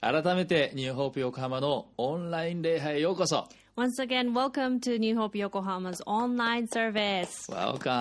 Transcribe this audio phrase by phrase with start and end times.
[0.00, 7.50] 改めてニューホープ横浜のオンライン礼拝へようこそ Once again, welcome to New Hope Yokohama's online service.
[7.52, 7.98] わおか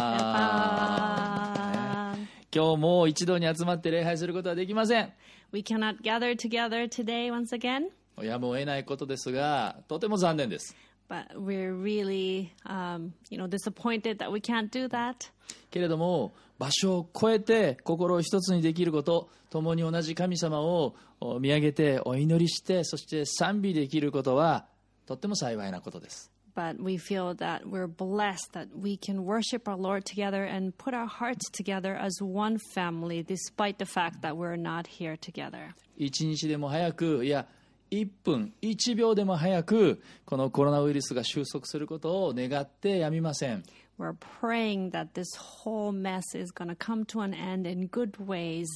[2.13, 2.17] Uh,
[2.55, 5.11] 今日も一堂に集まって礼拝することはできません
[5.51, 7.87] we cannot gather together today once again,
[8.23, 10.75] やむを得ないことですがとても残念です
[11.07, 15.31] but we're really, um, you know, disappointed that we can't do that.
[15.71, 24.65] けれども場所を超えて心を一つにできること共に同じ神様をお見上げてお祈りしてそして賛美できることは
[25.05, 30.95] とっても幸いなことです But we feel that we're blessed that we can worship our Lord together and put
[30.95, 35.75] our hearts together as one family, despite the fact that we're not here together.
[35.97, 37.45] 一日でも早くいや
[37.91, 43.63] 1分1秒でも早くこのコロナウイルスが収束することを願ってやみません
[43.99, 45.25] We're praying that this
[45.63, 48.67] whole mess is going to come to an end in good ways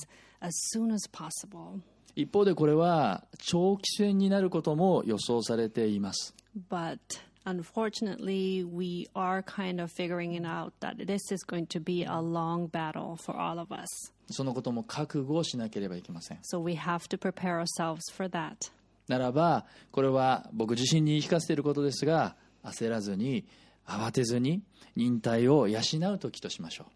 [0.42, 1.80] as soon as possible.
[2.16, 6.34] 一方でこれは長期戦になることも予想されています
[6.70, 6.98] But
[7.46, 12.20] unfortunately, we are kind of figuring it out that this is going to be a
[12.20, 13.86] long battle for all of us.
[14.30, 18.72] そのことも覚悟をしなければいけません So we have to prepare ourselves for that.
[19.12, 23.46] ならばこれは僕自身に言い聞かせていることですが焦らずに
[23.86, 24.64] 慌てずに
[24.96, 25.80] 忍耐を養
[26.14, 26.92] う時としましょう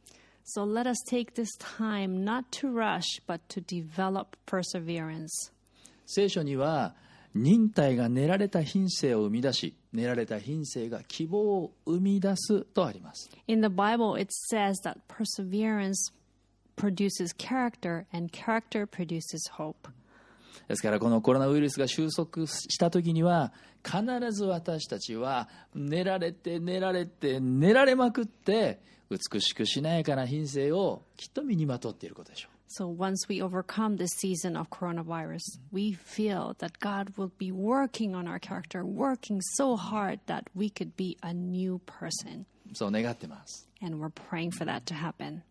[0.48, 5.52] So let us take this time not to rush, but to develop perseverance.
[6.06, 6.94] 聖書には
[7.34, 16.14] 忍耐が練られた品性を生み出し練られた品性が希望を生み出すとあります In the Bible, it says that perseverance
[16.76, 19.88] produces character, and character produces hope.
[20.68, 23.54] ですからこのコロナウイルスが収束した時には
[23.84, 38.16] 必ず私たちは練られて練られて練られまくって美しくしなやかな品性をきっと身にまとっていることでしょう So once we overcome this season of coronavirus, we feel that God will be working
[38.16, 42.46] on our character, working so hard that we could be a new person.
[42.74, 45.44] そう願ってます And we're praying for that to happen.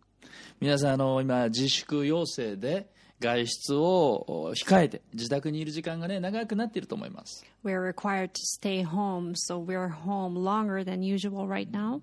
[0.60, 2.90] 皆さんあの今自粛要請で
[3.24, 12.00] 外出をお控えて自宅にいる時間がね長くなっていると思います We're required to stay home, so we're home longer than usual right now.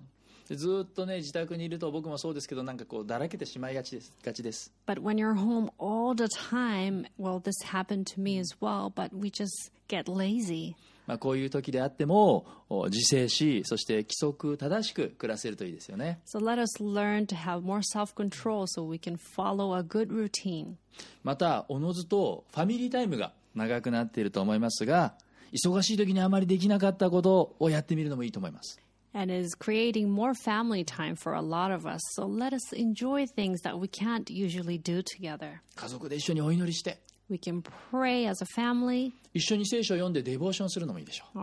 [0.48, 8.92] でずっとね自宅にいると僕もそうですけどなんかこうだらけてしまいがちですがちです But when you're home all the time, well, this happened to me as well,
[8.92, 10.74] but we just get lazy.
[11.06, 19.82] まあ、こういう時であってもお自制しそして規則正しく暮らせるといいですよね So let us learn to have more self control so we can follow a
[19.82, 20.74] good routine.
[21.24, 25.14] またおのずとファミリータイムが長くなっていると思いますが
[25.52, 28.80] 忙しい時にあまりできなかったことをやってみるのもいいと思います
[29.14, 32.00] and is creating more family time for a lot of us.
[32.16, 35.60] So let us enjoy things that we can't usually do together.
[35.76, 36.98] 家族で一緒にお祈りして
[39.34, 41.38] 一緒に聖書を読んでデボーションするのもいいでしょう。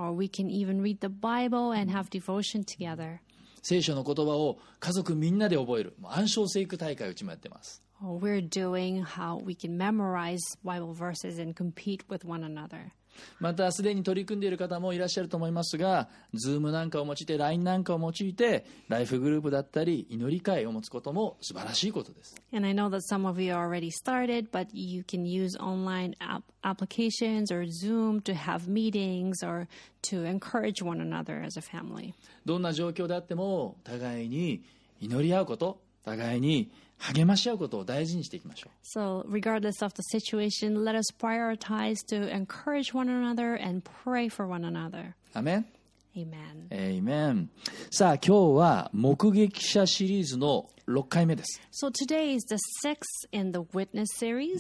[3.62, 5.95] 聖書の言葉を家族みんなで覚える。
[6.03, 7.81] 暗唱聖句大会をうちもやってます。
[8.01, 12.91] We're doing how we can memorize Bible verses and compete with one another.
[13.39, 24.67] またすでに取り組んでいる方もいらっしゃると思いますが Zoom なんかを用いて LINE なんかを用いてライフグループだったり祈り会を持つことも素晴らしいことです And I know that some of you already started, but
[24.73, 29.67] you can use online app- applications or Zoom to have meetings or
[30.03, 32.13] to encourage one another as a family.
[32.45, 34.63] どんな状況であっても互いに
[35.01, 44.47] 祈り合うこと互いに励まし合うことを大事にしていきましょ So, regardless of the situation, let us prioritize to encourage one another and pray for
[44.47, 45.09] one another.
[45.09, 45.65] うアメン
[46.15, 46.67] Amen.
[46.71, 47.49] エイメン
[47.91, 54.57] さあ今日は目撃者シリーズの6回目です So, today is the sixth in the Witness series.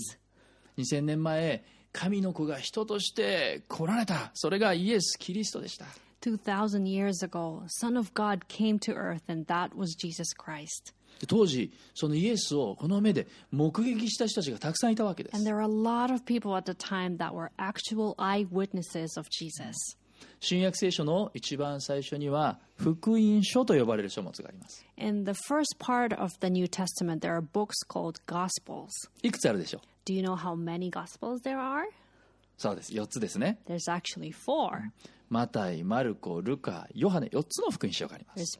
[0.77, 5.85] 2000年前神の子が人として来られたそれがイエス・キリストでした
[6.21, 10.93] 2,000 years ago, Son of God came to earth, and that was Jesus Christ.
[11.19, 15.35] で当時、そのイエスをこの目で目撃した人たちがたくさんいたわけです。
[20.41, 24.85] 新約聖書の一番最初には福音書と呼ばれる書物があります。
[29.21, 29.81] いくつあるでしょう？
[32.57, 32.91] そうです。
[32.91, 33.59] 4つですね。
[35.29, 38.57] マタイ、マルコ、ルカ、ヨハネ、4つの福音書があります。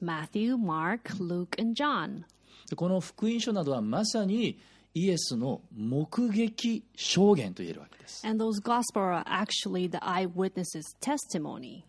[2.70, 4.60] でこの福音書などはまさに
[4.94, 11.84] イエスの目撃証言と言えるわけです And those Gospels are actually the eyewitnesses' testimony.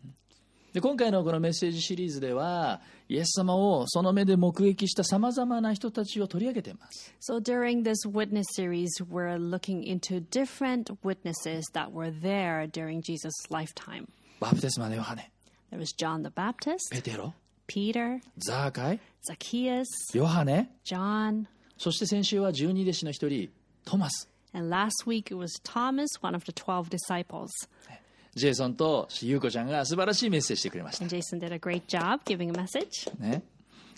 [0.73, 13.03] で今回のこのメッセージシリーズではイエス様をその目で目撃したさまざまな人たちを取り上げています So during this witness series, we're looking into different witnesses that were there during
[13.03, 14.06] Jesus' lifetime.
[14.38, 15.32] バプテスマのヨハネ
[15.73, 17.35] There was John the Baptist, ペテロ
[17.70, 19.84] Peter, ザーカイ Zacchaeus,
[20.14, 21.46] ヨハネ John,
[21.78, 23.49] そして先週は十二弟子の一人
[23.84, 27.46] トマス and last week it was Thomas, one of the 12 disciples.
[28.34, 33.43] ジェイソンと優子ちゃんが素晴らしいメッセージしてくれました And Jason did a great job giving a message, ね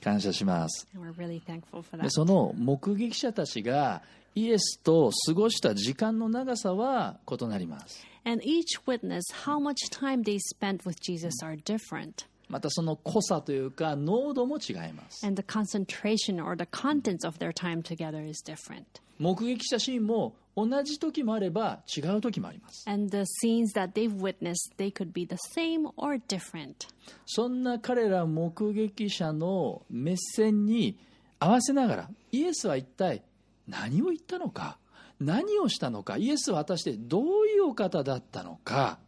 [0.02, 2.10] 感謝します and we're really thankful for で that.
[2.10, 4.02] その目撃者たちが
[4.34, 12.26] イエスと過ごした時間の長さは異なります And each witness, how much time they spent with Jesus are different.
[12.52, 18.84] またその濃さというか濃度も違います And the concentration or the contents of their time together is different.
[19.18, 26.88] 目撃したシーンも同じ時もあれば違う時もあります And the scenes that they've witnessed, they could be the same or different.
[27.24, 30.98] そんな彼ら目撃者の目線に
[31.38, 33.22] 合わせながらイエスは一体
[33.66, 34.76] 何を言ったのか
[35.18, 38.98] 何をしたのかイエスは果たしてどういうお方だったのか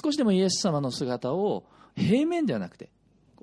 [0.00, 1.64] 少しでもイエス様の姿を
[1.96, 2.90] 平面ではなくて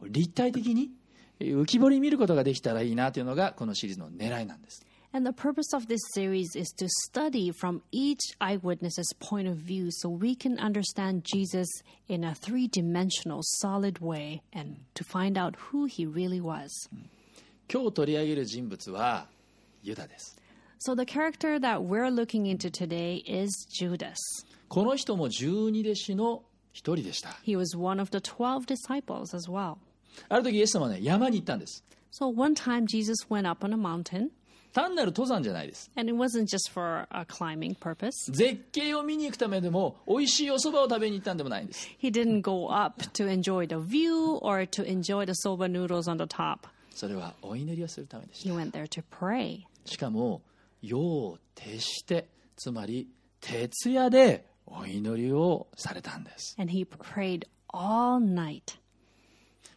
[0.04, 0.92] 立体的に
[1.40, 4.86] えー浮き彫りに見ることができたらいいなというのがこのシリーズの狙いなんです
[5.16, 9.92] And the purpose of this series is to study from each eyewitness's point of view
[9.92, 11.68] so we can understand Jesus
[12.08, 16.90] in a three dimensional, solid way and to find out who he really was.
[17.72, 19.28] 今日取り上げる人物は
[19.84, 20.36] ユダです
[20.80, 24.18] So, the character that we're looking into today is Judas.
[24.68, 29.78] この人も十二弟子の一人でした He was one of the 12 disciples as well.
[30.30, 34.30] ある時イエス様はね山に行ったんです So, one time Jesus went up on a mountain,
[34.72, 38.31] 単なる登山じゃないです and it wasn't just for a climbing purpose.
[38.31, 46.08] 絶景を見に行くためでも美味しいお蕎麦を食べに行ったんでもないんです He didn't go up to enjoy the view or to enjoy the soba noodles
[46.12, 46.68] on the top.
[46.92, 49.62] それはお祈りをするためでし He went there to pray.
[49.86, 50.42] たしかも
[50.84, 52.28] 夜を徹して
[52.58, 53.08] つまり
[53.42, 58.79] 徹夜でお祈りをされたんです And he prayed all night.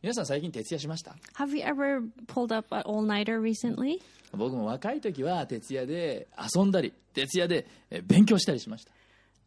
[0.01, 4.01] 皆さん最近徹夜しました Have you ever pulled up an all nighter recently?
[4.33, 8.91] 僕も若い時は徹夜で遊んだり徹夜でえ勉強したりしました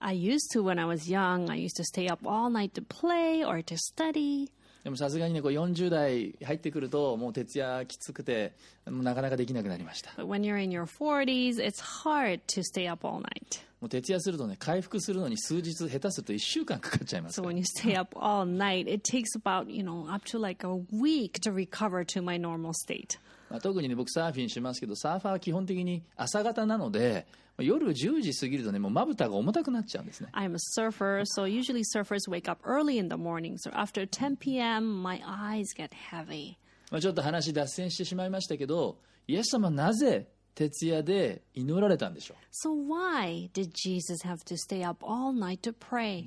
[0.00, 1.50] I used to when I was young.
[1.50, 4.50] I used to stay up all night to play or to study.
[4.83, 8.53] でもさすがにねこう40代入ってくるともう徹夜きつくて
[8.85, 13.61] なかなかできなくなりました But when you're in your 40s, it's hard to stay up all night.
[13.81, 20.39] もう徹夜するとね回復するのに数日下手すると1週間かかっちゃいます So when you stay up all night, it takes about, you know, up to
[20.39, 23.17] like a week to recover to my normal state.
[23.49, 27.25] まあ、特にね僕サーフィンしますけどサーファーは基本的に朝方なので
[27.57, 33.57] まあ夜10時過ぎるとねもうまぶたが重たくなっちゃうんですね I'm a surfer, so usually surfers wake up early in the morning.
[33.57, 36.57] So after 10 p.m., my eyes get heavy.
[36.91, 38.97] まあ、ちょっと話脱線してしまいましたけど
[39.27, 46.25] イエス様はなぜ徹夜で祈られたんでしょ So why did Jesus have to stay up all night to pray?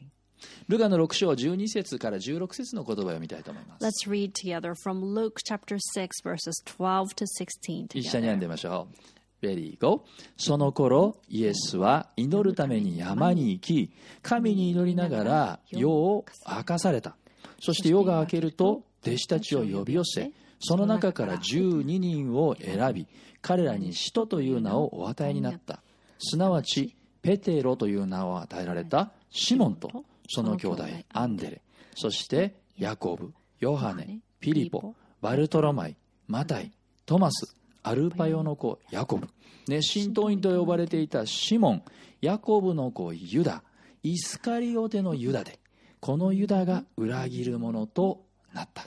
[0.68, 3.84] うルカの6章12節から16節の言葉を見たいと思います。
[3.84, 8.38] Let's read together from Luke chapter 6, verses 12 to 16一緒に読ん together.
[8.40, 9.12] でみましょう。
[9.42, 10.04] レディーゴ
[10.36, 13.92] その頃イエスは祈るために山に行き
[14.22, 17.16] 神に祈りながら夜を明かされた。
[17.60, 20.30] そして夜が明けると弟子たちを呼び寄せ
[20.60, 23.08] その中から12人を選び
[23.40, 25.82] 彼らに使徒という名をお与えになった。
[26.18, 30.04] すなわちペテロという名を与えられたシモンと
[30.34, 31.62] その兄弟アンデレ
[31.94, 35.96] そしてヤコブヨハネピリポバルトロマイ
[36.26, 36.72] マタイ
[37.04, 39.28] トマスアルパヨの子ヤコブ
[39.68, 41.82] 熱心党員と呼ばれていたシモン
[42.22, 43.62] ヤコブの子ユダ
[44.02, 45.58] イスカリオテのユダで
[46.00, 48.24] このユダが裏切る者と
[48.54, 48.86] なった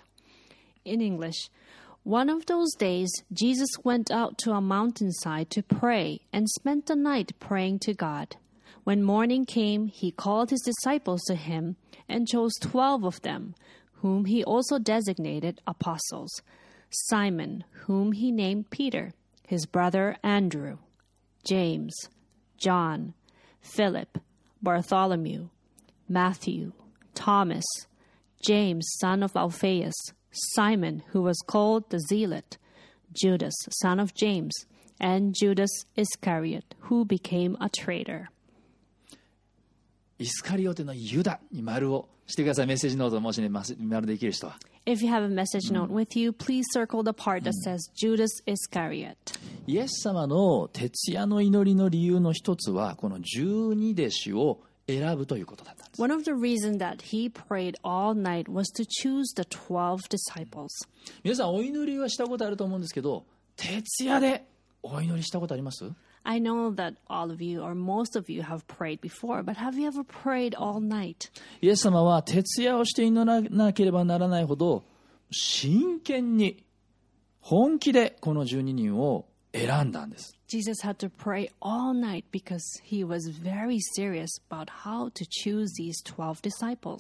[0.84, 1.52] In English,
[2.04, 6.96] one of those days, Jesus went out to a mountainside to pray and spent the
[6.96, 8.36] night praying to God.
[8.86, 11.76] When morning came, he called his disciples to him
[12.08, 13.56] and chose twelve of them,
[13.94, 16.30] whom he also designated apostles.
[16.92, 19.14] Simon, whom he named Peter,
[19.48, 20.78] his brother Andrew,
[21.44, 21.96] James,
[22.58, 23.16] John,
[23.60, 24.20] Philip,
[24.62, 25.50] Bartholomew,
[26.08, 26.74] Matthew,
[27.16, 27.66] Thomas,
[28.46, 29.96] James, son of Alphaeus,
[30.30, 32.60] Simon, who was called the Zealot,
[33.12, 34.54] Judas, son of James,
[35.00, 38.30] and Judas Iscariot, who became a traitor.
[40.18, 47.90] イスカリオテのユダに丸をしてくださいメッセージノートもしね丸できる人は If you have a message note with you, please circle the part that says
[47.96, 49.16] Judas Iscariot.
[49.66, 60.08] イエス様の徹夜の祈りの理由の一つはこの十二弟子を選ぶということだったんです One of the reasons that he prayed all night was to choose the 12
[60.08, 60.68] disciples.
[61.24, 64.46] 皆さんお祈りはしたことあると思うんですけど徹夜で
[64.84, 65.92] お祈りしたことあります
[66.26, 69.78] I know that all of you, or most of you, have prayed before, but have
[69.78, 71.32] you ever prayed all night?
[71.62, 74.84] イエス様は徹夜をして祈らなければならないほど
[75.32, 76.66] 真剣に
[77.42, 85.74] 本気でこの12人を選んだんです Jesus had to pray all night because he was very serious about how to choose
[85.78, 86.98] these 12 disciples.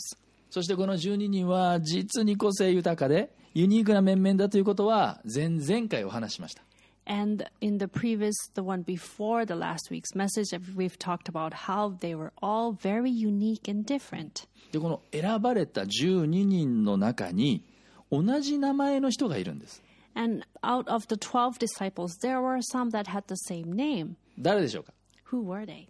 [0.50, 6.63] そしてこの12人は実に個性豊かでユニークな面々だということは前々回お話ししました
[7.08, 11.90] And in the previous, the one before the last week's message, we've talked about how
[12.00, 14.48] they were all very unique and different.
[14.72, 17.64] でこの選ばれた12人の中に
[18.12, 19.84] 同じ名前の人がいるんです
[20.16, 24.16] And out of the 12 disciples, there were some that had the same name.
[24.40, 24.94] 誰でしょうか
[25.32, 25.88] Who were they?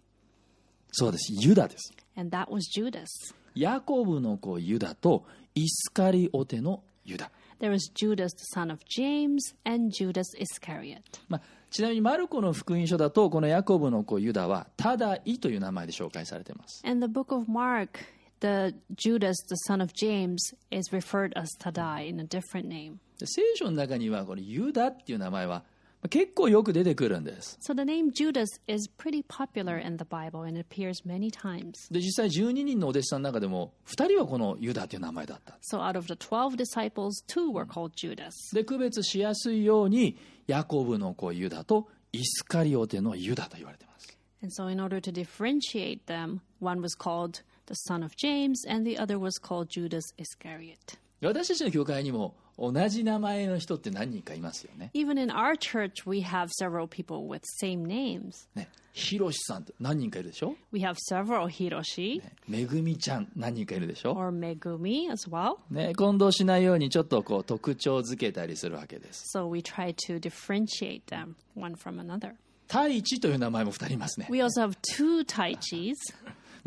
[0.92, 3.06] そうですユダです And that was Judas.
[3.54, 11.01] ヤコブの子ユダとイスカリオテのユダ There was Judas, the son of James, and Judas Iscariot.
[11.29, 17.99] まあ、ちなみにマルコの福音書だとこのヤコブの子ユダはタダイという名前で紹介されています And the book of Mark,
[18.39, 20.37] the Judas, the son of James,
[20.71, 22.95] is referred as Tadai in a different name.
[23.19, 25.63] で聖書の中にはこのユダっていう名前はまあ
[26.08, 31.92] 結構よく出てくるんです So the name Judas is pretty popular in the Bible and appears many times.
[31.92, 38.30] で実際12人のお弟子さんの中でも2人はこのユダという名前だった So out of the 12 disciples, two were called Judas.
[38.54, 48.64] で区別しやすいようにヤコブの子ユダとイスカリオテのユダと言われています And so in order to differentiate them, one was called the son of James
[48.68, 50.98] and the other was called Judas Iscariot.
[51.22, 54.90] 私たちの教会にも同じ名前の人って何人かいますよね。
[54.94, 58.48] Even in our church, we have several people with same names.
[58.54, 65.56] ね、ひろしさんって何人かいるでしょ We have several Hiroshi めぐみちゃん何人かいるでしょ or Megumi as well.
[65.70, 69.36] ね、混同しないようにちょっとこう特徴づけたりするわけです。
[69.36, 72.32] So we try to differentiate them one from another.
[72.68, 74.28] 太一という名前も2人いますね。
[74.30, 75.94] We also have two Tai Chis,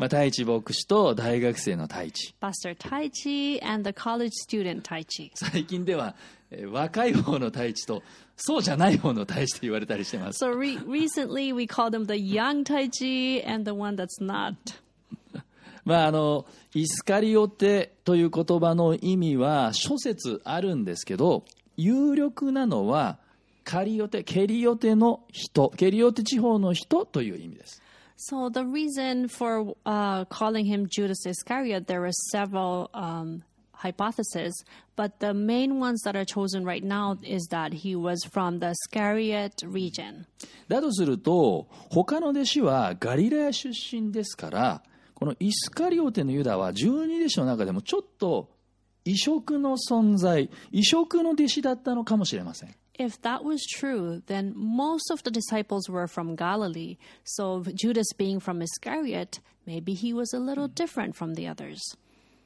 [0.00, 2.34] まあ、太一牧師と大学生の太一。
[2.40, 5.30] Pastor Tai Chi and the college student Tai Chi.
[5.34, 6.14] 最近では、
[6.50, 8.02] えー若い方の太一と
[8.34, 10.42] そうじゃない方の太一と言われたりしてます。
[10.42, 14.54] So re- recently we call them the young Tai Chi and the one that's not.
[15.84, 21.44] まあ、あのイスカリオテという言葉の意味は諸説あるんですけど
[21.76, 23.18] 有力なのは
[23.64, 27.79] カリオテケリオテの人ケリオテ地方の人という意味です
[28.22, 34.62] So the reason for uh, calling him Judas Iscariot, there were several um, hypotheses,
[34.94, 38.74] but the main ones that are chosen right now is that he was from the
[38.76, 40.26] Iscariot region.
[40.68, 44.82] だとすると他の弟子はガリラヤ出身ですから
[45.14, 48.50] このイスカリオテのユダは十二弟子の中でもちょっと
[49.06, 56.98] 異色の存在異色の弟子だったのかもしれません If that was true, then most of the disciples were from Galilee.
[57.24, 61.80] So Judas being from Iscariot, maybe he was a little different from the others.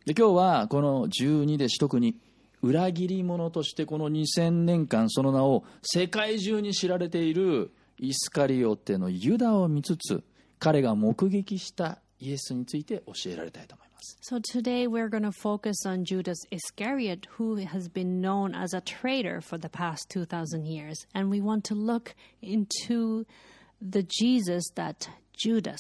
[0.07, 2.21] で今日はこの十二弟子特に
[2.63, 10.23] 裏切り者としてこの2000年間その名を世界中に知られているイスカリオテのユダを見つつ
[10.61, 13.84] 彼が目撃したイエスについて教えられたいと思います
[14.22, 18.82] So today we're going to focus on Judas Iscariot, who has been known as a
[18.82, 21.06] traitor for the past 2,000 years.
[21.14, 23.26] And we want to look into
[23.82, 25.80] the Jesus that Judas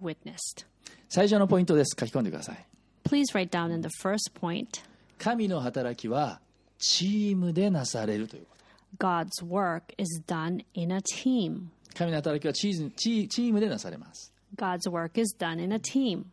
[0.00, 0.64] witnessed.
[1.08, 2.66] 最初のポイントです書き込んでください
[3.04, 4.82] Please write down in the first point
[5.18, 6.40] 神の働きは
[6.78, 8.56] チームでなされるというこ
[8.98, 11.66] と God's work is done in a team.
[11.94, 16.24] 神の働きはチーズチチームでなされます God's work is done in a team.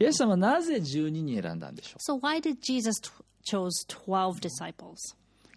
[0.00, 3.00] イエス様はなぜ12人選んだんでしょう So why did Jesus
[3.44, 4.96] chose 12 disciples?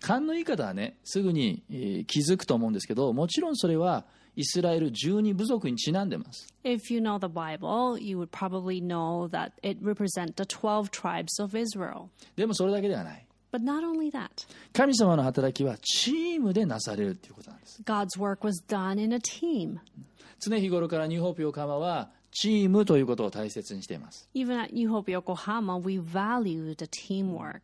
[0.02, 4.06] 勘のいい方はねすぐに、えー気づくと思うんですけどもちろんそれは
[4.36, 11.42] イスラエル12部族にちなんでます If you know the Bible, you would probably know that it represents the 12 tribes
[11.44, 12.08] of Israel.
[12.36, 14.30] でもそれだけではない But not only that,
[14.74, 19.78] 神様の働きはチームでなされるということなんです God's work was done in a team.
[20.40, 27.60] 常日頃からニューホープ横浜はチームということを大切にしています Even at New Hope Yokohama, we value the teamwork.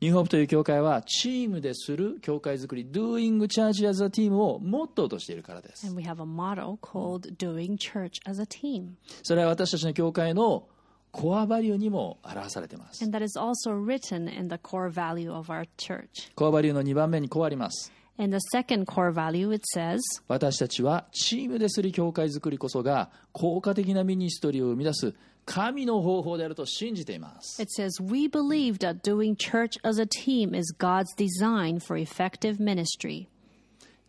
[0.00, 8.20] ニューホープという教会はチームでする教会づくり Doing Church as a Team をモットーとしているからです And we have a motto called Doing Church
[8.28, 8.90] as a Team.
[9.22, 10.68] それは私たちの教会の
[11.12, 16.30] コアバリューにも表されています And that is also written in the core value of our church.
[16.36, 19.98] コアバリューの2番目にこうあります In the second core value, it says,
[20.28, 25.14] 私たちはチームでする教会づくりこそが効果的なミニストリーを生み出す
[25.46, 27.62] 神の方法であると信じています。
[27.62, 33.26] It says, We believe that doing church as a team is God's design for effective ministry.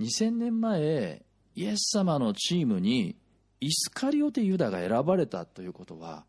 [0.01, 1.21] 2000年前、
[1.55, 3.15] イエス様のチームに
[3.61, 6.25] イスカリオテ・ユダが選ばれたということは、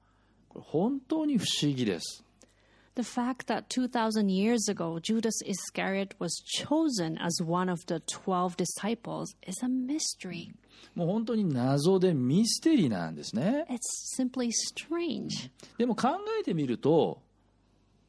[0.49, 2.23] これ本当に不思議です。
[2.95, 9.35] The fact that 2,000 years ago Judas Iscariot was chosen as one of the 12 disciples
[9.47, 10.53] is a mystery.
[10.95, 13.65] もう本当に謎でミステリーなんですね。
[13.71, 13.79] It's
[14.19, 15.51] simply strange.
[15.79, 16.09] でも考
[16.39, 17.23] えてみると、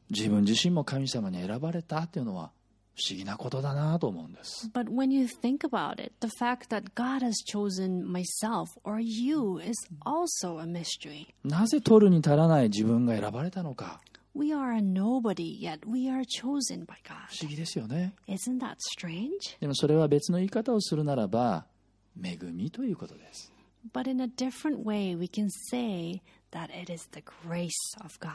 [0.10, 2.52] 自分自身も神様に選ばれたっていうのは
[2.96, 4.70] 不思議なことだなと思うんです。
[4.74, 9.74] But when you think about it, the fact that God has chosen myself or you is
[10.06, 11.28] also a mystery.
[11.44, 14.02] なぜ取るに足らない自分が選ばれたのか、
[14.36, 17.44] We are a nobody, yet we are chosen by 不 God.
[17.44, 18.14] 思議ですよね。
[18.28, 19.60] Isn't that strange?
[19.60, 21.66] でもそれは別の言い方をするならば、
[22.20, 23.52] 恵みということです。
[23.94, 26.22] But in a different way, we can say
[26.52, 27.70] that it is the grace
[28.04, 28.32] of God.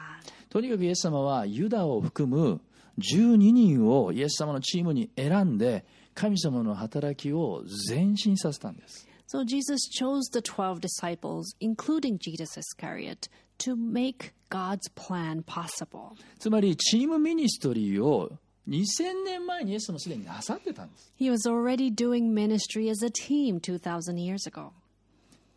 [0.50, 2.60] とにかくイエス様はユダを含む
[2.98, 9.08] 12人をイエス様のチームに選んで神様の働きを前進させたんです。
[9.26, 13.28] So Jesus chose the 12 disciples, including Judas Iscariot,
[13.58, 16.16] to make God's plan possible.
[16.38, 18.32] つまりチームミニストリーを
[18.68, 21.12] 2000年前にイエス様すでになさってたんです。
[21.18, 24.70] He was already doing ministry as a team 2,000 years ago.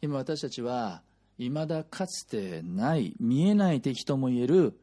[0.02, 1.02] 今私たちは
[1.38, 4.80] 未だかつてない見えない敵ともいえる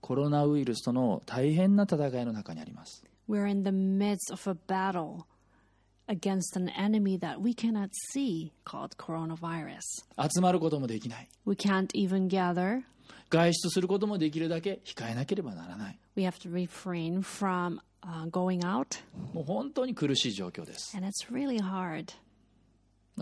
[0.00, 3.04] コロナウイルスとの大変な戦いの中にあります。
[3.28, 5.24] We're in the midst of a battle
[6.10, 9.78] against an enemy that we cannot see called coronavirus.
[10.18, 11.28] 集まることもできない。
[11.46, 12.82] We can't even gather.
[13.30, 15.98] 外出することもできるだけ控えなければならない。
[16.16, 18.98] We have to refrain from uh, going out,
[19.32, 20.96] もう本当に苦しい状況です。
[20.96, 22.12] and it's really hard.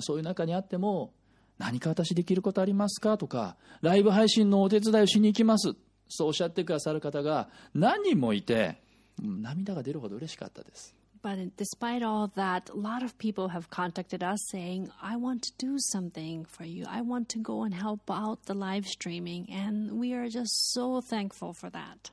[0.01, 1.13] そういう中にあっても、
[1.59, 3.19] 何か私できることありますか？
[3.19, 5.73] とか、ライブ配信のお手伝いをしに行きます。
[6.09, 8.81] そうおっしゃってくださる方が何人もいて、
[9.23, 10.95] うん涙が出るほど嬉しかったです。
[11.23, 15.77] But despite all that, a lot of people have contacted us saying, I want to do
[15.79, 16.85] something for you.
[16.89, 19.49] I want to go and help out the live streaming.
[19.51, 22.13] And we are just so thankful for that.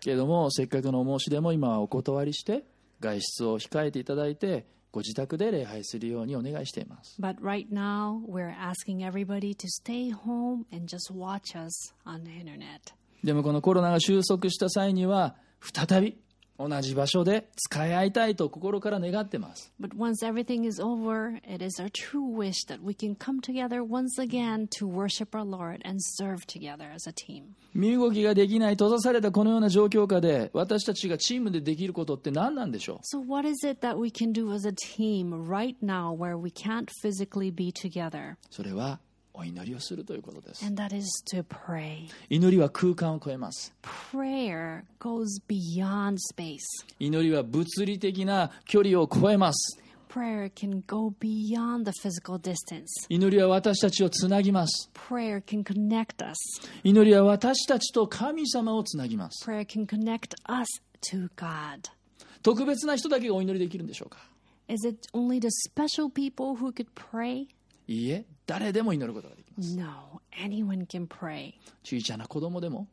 [0.00, 2.64] けれども、せっかくのお申し出も今はお断りして、
[3.00, 7.16] 外出を控えていただいて、ご自宅で礼拝するようにお願いしています。
[7.20, 12.92] But right now, we're asking everybody to stay home and just watch us on the internet.
[13.24, 16.18] でもこのコロナが収束した際には、再び
[16.58, 19.72] 同じ場所で使い合いたいと心から願ってます。
[19.80, 24.20] But once everything is over, it is our true wish that we can come together once
[24.20, 27.54] again to worship our Lord and serve together as a team.
[27.74, 36.36] 身動きができない閉ざされたこのような状況下で私たちがチームでできることって何なんでしょ So, what is it that we can do as a team right now where
[36.36, 38.32] we can't physically be together?
[38.32, 39.00] うそれは
[39.34, 42.08] お祈りをするということです And that is to pray.
[42.28, 46.58] 祈りは空間を超えます Prayer goes beyond space.
[46.98, 52.86] 祈りは物理的な距離を超えます Prayer can go beyond the physical distance.
[53.08, 56.36] 祈りは私たちをつなぎます Prayer can connect us.
[56.84, 60.68] 祈りは私たちと神様をつなぎます Prayer can connect us
[61.10, 61.88] to God.
[62.42, 64.18] 特別な人だけがお祈りできるんでしょうか
[64.68, 67.46] Is it only the special people who could pray?
[67.88, 71.52] いいえ誰でも祈ることができます No, anyone can pray.
[71.84, 72.88] 小さな子供でも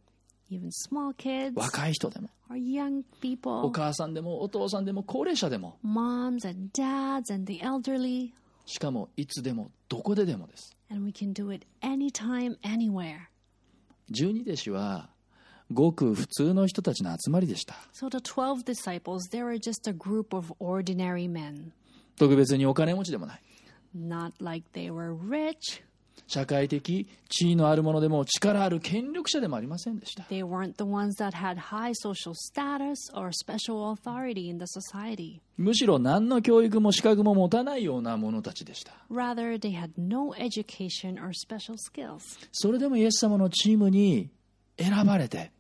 [0.52, 8.32] Even small kids 若い人でも or young お people, 母さんでもお父さんでも高齢者でも moms and dads and the elderly.
[8.66, 13.18] しかもいつでもどこででもです And we can do it anytime, anywhere.
[14.10, 15.10] 十二弟子は
[15.72, 21.72] ごく普通の人たちの集まりでした So the 12 disciples, they were just a group of ordinary men.
[22.18, 23.42] 特別にお金持ちでもない
[23.94, 25.82] Not like they were rich.
[26.28, 27.08] 社会的地
[27.52, 35.42] 位のあるものでも力ある権力者でもありませんでした They weren't the ones that had high social status or special authority in the society.
[35.58, 42.20] むしろ何の教育も資格も持たないような者たちでした Rather, they had no education or special skills.
[42.52, 44.30] それでもイエス様のチームに
[44.78, 45.52] 選ばれて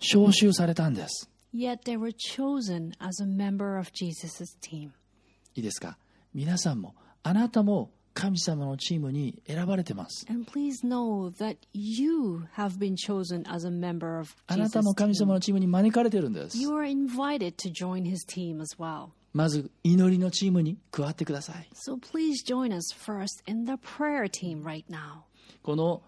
[0.00, 4.90] 招集されたんです Yet they were chosen as a member of Jesus' team.
[5.56, 5.98] いいですか
[6.32, 6.94] 皆さんも
[7.26, 10.26] あなたも神様のチームに選ばれてます。
[14.46, 16.58] あなたも神様のチームに招かれてるんです。
[19.32, 21.66] まず、祈りのチームに加わってください。
[25.62, 26.02] この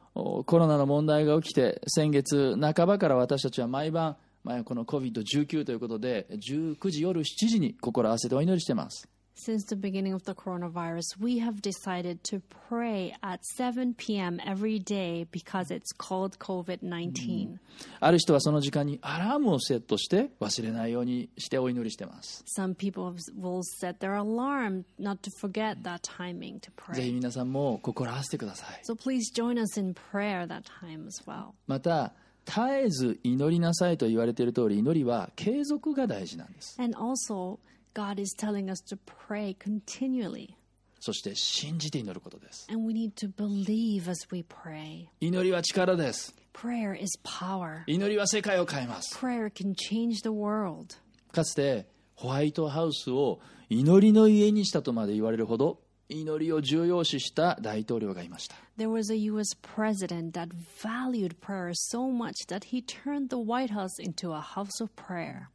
[0.45, 4.19] コロナの問題が起きて、先月半ばから私たちは毎晩、
[4.67, 9.09] この COVID-19 ということで、19時夜7時に心合わせてお祈りしてます。
[9.38, 14.40] Since the beginning of the coronavirus, we have decided to pray at 7 p.m.
[14.42, 17.59] every day because it's called COVID 19.
[18.01, 22.44] ある人はその時間にアラームをセットして忘れないようにしてお祈りしてます。
[22.59, 27.12] Some people will set their alarm not to forget that timing to ぜひ pray.
[27.12, 28.83] 皆さんも心合わせてください。
[28.88, 31.51] So please join us in prayer that time as well.
[31.66, 32.14] また、
[32.46, 36.81] 絶えず祈りなさいと言われている通り、祈りは継続が大事なんです。
[36.81, 37.59] And also,
[37.97, 40.55] God is telling us to pray continually.
[41.01, 42.67] そして信じて祈ることです。
[42.71, 45.07] And we need to believe as we pray.
[45.19, 46.35] 祈りは力です。
[46.53, 47.85] Prayer is power.
[47.87, 49.17] 祈りは世界を変えます。
[49.17, 50.95] Prayer can change the world.
[51.33, 55.81] かつてホワイトハウスを祈りの家にしたとまで言われるほど
[56.11, 58.57] 祈りを重要視した大統領がいました。
[58.77, 60.49] There was a US president that
[60.83, 65.49] valued prayer so much that he turned the White House into a house of prayer.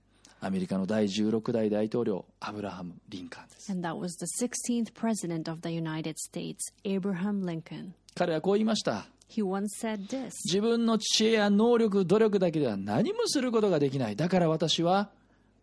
[0.43, 3.71] アメリカの第16代大統領アブラハム・リンカーンです。
[3.71, 7.91] And that was the 16th president of the United States, Abraham Lincoln.
[8.15, 9.05] 彼はこう言いました。
[9.29, 14.15] He once said this 自分の知恵や能力、努力だけでは何もすることができない。
[14.15, 15.11] だから私は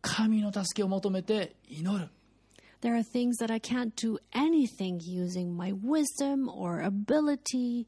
[0.00, 2.08] 神の助けを求めて祈る。
[2.80, 7.86] There are things that I can't do anything using my wisdom or ability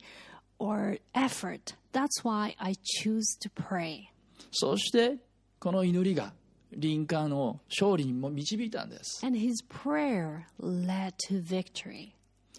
[0.59, 1.77] or effort.
[1.93, 4.09] That's why I choose to pray.
[4.51, 5.19] そして
[5.61, 6.33] この祈りが
[6.73, 9.25] リンカーンを勝利にも導いたんです。
[9.25, 12.13] And his prayer led to victory.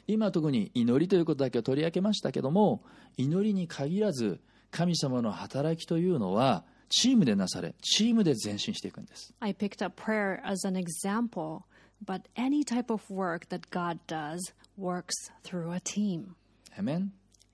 [0.07, 2.83] 今特に祈りということだけを取り上げましたけども
[3.17, 4.39] 祈りに限らず
[4.71, 11.61] 神様の働きというのはチームでなされチームで前進していくんです I picked up prayer as an example,
[12.03, 14.39] but any type of work that God does
[14.77, 16.35] works through a team.
[16.77, 17.13] アメン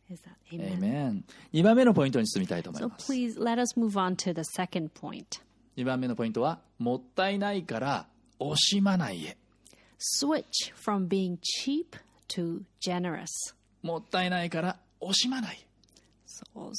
[0.10, 0.74] Is that エ amen?
[0.74, 5.42] イメン2番目のポイントに進みたいと思い So ます please let us move on to the second point.
[5.78, 8.08] 2番目のポイントはもったいないから
[8.40, 9.38] 惜しまないへ
[10.00, 13.28] Switch from being cheap to generous.
[13.84, 15.66] もったいないから惜しまない
[16.28, 16.72] So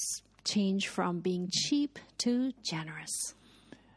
[0.45, 3.37] change from being cheap to generous.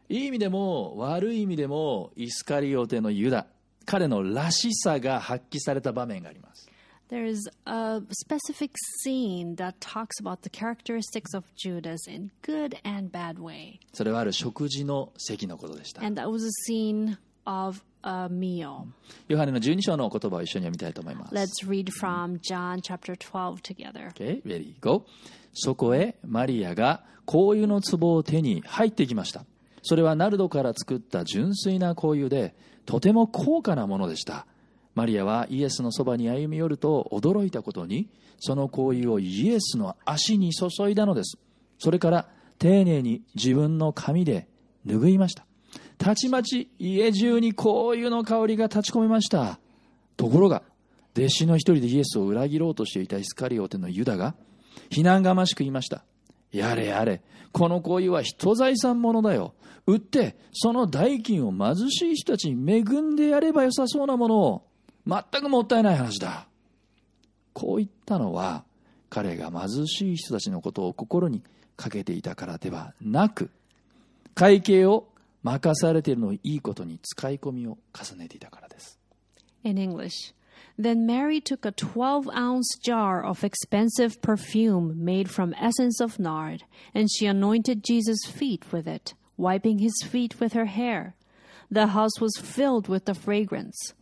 [0.10, 3.48] いい意味でも悪い意味でもイスカリオテのユダ
[3.86, 6.71] 彼のらしさが発揮された場面があります
[7.12, 8.72] There's a specific
[9.02, 13.82] scene that talks about the characteristics of Judas in good and bad way.
[13.94, 18.86] それはある食事の席のことでした And that was a scene of a meal.
[19.28, 24.14] ヨハネの12章の言葉を一緒に読みたいと思います Let's read from John chapter 12 together.
[24.14, 25.04] Okay, ready, go.
[25.54, 29.44] そこへマリアが香油の壺を手に入ってきました。
[29.84, 34.46] それはナルドから作った純粋な香油で、とても高価なものでした。
[34.96, 41.38] マリアはイエスのそばに歩み寄ると驚いたことに、その香油をイエスの足に注いだのです。
[41.78, 44.48] それから丁寧に自分の髪で
[44.86, 45.46] 拭いました。
[45.98, 49.60] たちまち家中に香油の香りが立ち込めました。
[50.18, 50.64] ところが、
[51.16, 54.36] 弟子の一人でイエスを裏切ろうとしていたイスカリオテのユダが、
[54.90, 56.04] 非難がましく言いました。
[56.52, 59.54] やれやれ、この行為は人財産ものだよ。
[59.88, 64.71] 売って、その代金を貧しい人たちに恵んでやればよさそうなものを、
[65.06, 66.48] 全くもったいない話だ。
[67.54, 68.64] こう言ったのは、
[69.10, 71.44] 彼が貧しい人たちのことを心に
[71.76, 73.50] かけていたからではなく、
[74.36, 75.08] 会計を
[75.44, 79.00] 任されているのをいいことに使い込みを重ねていたからです。
[79.64, 80.34] In English.
[80.78, 86.64] Then Mary took a 12 ounce jar of expensive perfume made from essence of nard,
[86.94, 91.16] and she anointed Jesus' feet with it, wiping his feet with her hair.
[91.70, 93.94] The house was filled with the fragrance.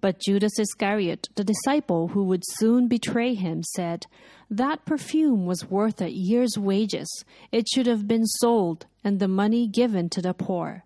[0.00, 4.06] But Judas Iscariot, the disciple who would soon betray him, said,
[4.50, 7.08] That perfume was worth a year's wages.
[7.50, 10.84] It should have been sold and the money given to the poor.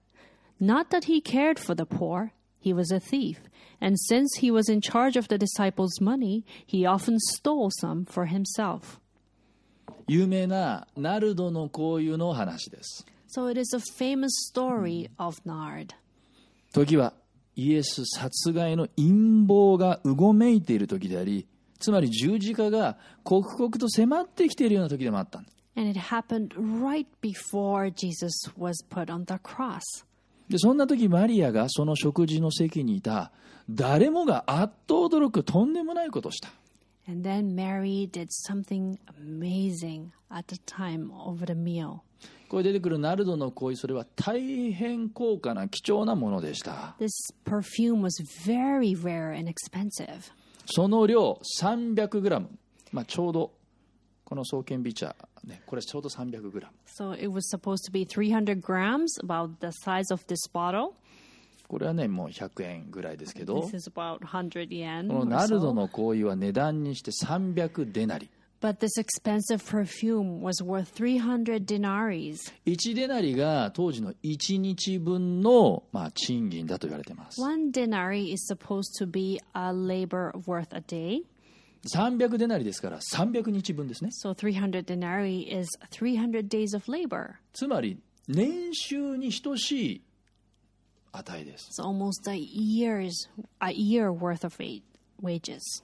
[0.59, 3.41] Not that he cared for the poor, he was a thief,
[3.81, 8.27] and since he was in charge of the disciples' money, he often stole some for
[8.27, 9.01] himself.
[10.07, 13.07] 有名なナルドの香油の話です。
[13.29, 15.95] So it is a famous story of Nard.
[16.73, 17.15] 時は
[17.56, 21.48] イエス殺害の陰謀がうごめいている時であり
[21.80, 29.82] つまり十字架が刻々と迫ってきているような時でもあったんです And it happened right before Jesus was put on the cross.
[30.50, 33.32] でそんな時マリアがその食事の席にいた
[33.70, 36.50] 誰もがあっと驚くとんでもないことをした
[37.08, 42.00] And then Mary did something amazing at the time over the meal.
[42.56, 46.96] ここ出てくるナルドの香油それは大変高価な貴重なものでした。
[50.66, 52.50] その量300グラム。
[52.94, 53.52] まあ、ちょうど
[54.24, 55.16] この創建ビーチャー、
[55.66, 56.74] これちょうど300グラム。
[61.68, 63.70] これはねもう100円ぐらいですけど、こ
[65.14, 68.30] のナルドの香油は値段にして300デナリ。
[68.65, 72.37] But this expensive perfume was worth 300 denaries.
[72.67, 81.23] 1デナリが当時の1日分の、まあ、賃金だと言われています One denarii is supposed to be a labor worth a day.
[81.95, 87.37] 300デナリですから300日分ですね So 300 denarii is 300 days of labor.
[87.55, 90.03] つまり年収に等しい
[91.13, 93.11] 値です It's almost a year's
[93.61, 94.83] a year worth of wa-
[95.23, 95.83] wages.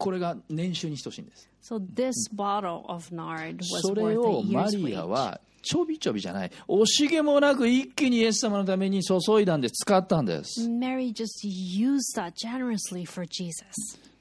[0.00, 13.62] これが年収に等しいんです So this bottle of nard was それをマリア.はちょびちょびじゃない惜しげもなく一気にイエス様のために注いだんです使ったんです Mary just used that generously for Jesus.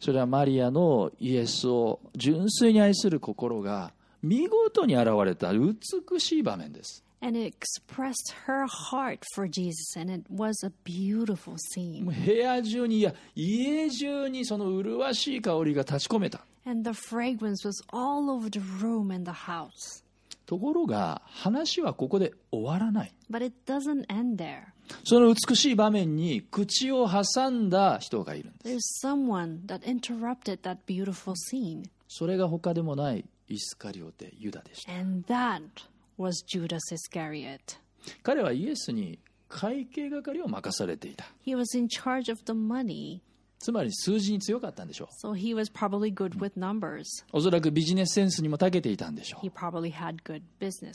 [0.02, 5.78] それはマリアのイエスを純粋に愛する心が見事に現れた美
[6.20, 12.06] しい場面です And expressed her heart for Jesus, and it was a beautiful scene.
[12.06, 20.04] もう部屋中にいや家中にその麗しい香りが立ち込めた And the fragrance was all over the room and the house.
[20.46, 24.68] ところが話はここで終わらない But it doesn't end there.
[25.04, 35.62] その美しい場面に口を挟んだ人がいるんです There's someone that interrupted that beautiful scene, それが他でもないイスカリオテユダでした and that
[36.20, 37.60] was Judas Iscariot.
[38.24, 43.20] 彼はイエスに会計係を任されていた He was in charge of the money,
[43.60, 47.04] つまり数字に強かったんでしょう so he was probably good with numbers.
[47.32, 50.92] おそらくビジネスセンスにも長けていたんでしょう He probably had good businessmen.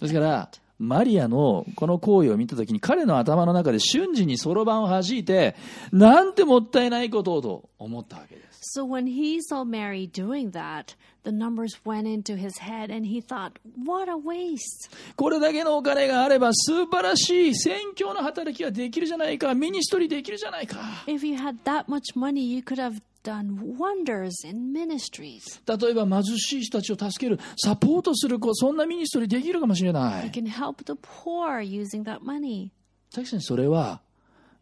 [0.00, 5.54] ですからマリアのこの行為を見た時に彼の頭の中で瞬時にそろばんを弾いて
[5.92, 13.20] なんてもったいないことをと思ったわけです So when he saw Mary doing that, the numbers went into his head, and he
[13.20, 14.90] thought, What a waste!
[15.16, 24.72] これだけのお金があれば素晴らしい宣教の働きができるじゃないか ministry できるじゃないか If you had that much money, you could have done wonders in
[24.72, 25.60] ministries.
[25.66, 30.92] 例えば貧しい人たちを助けるサポートするそんな ministry できるかもしれない can help the
[31.24, 32.70] poor using that money.
[33.12, 34.02] 確かにそれは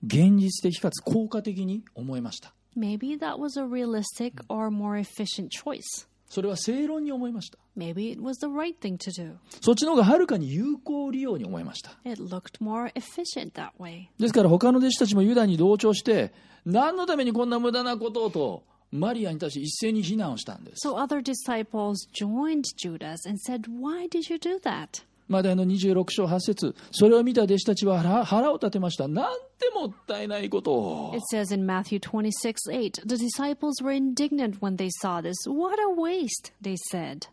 [0.06, 6.06] 現実的かつ効果的に思いました Maybe that was a realistic or more efficient choice.
[6.28, 9.36] それは正論に思いました Maybe it was the right thing to do.
[9.62, 14.08] そっちの方がはるかに有効利用に思いました It looked more efficient that way.
[14.18, 16.32] ですから他の弟子たちもユダに同調して
[16.66, 25.02] 何のためにこんな無駄なことをとマリアに対して一斉に非難をしたんです So other disciples joined Judas and said, Why did you do that?
[25.28, 35.36] マタイの26章8節それを見た弟子たちは腹腹を立てましたなんてもったいないことを It says in Matthew 26 8, the disciples were indignant when they saw this.
[35.46, 37.28] What a waste, they said.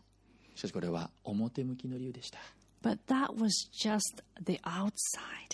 [0.60, 2.38] しかしこれは表向きの理由でした
[2.82, 4.90] But that was just the outside.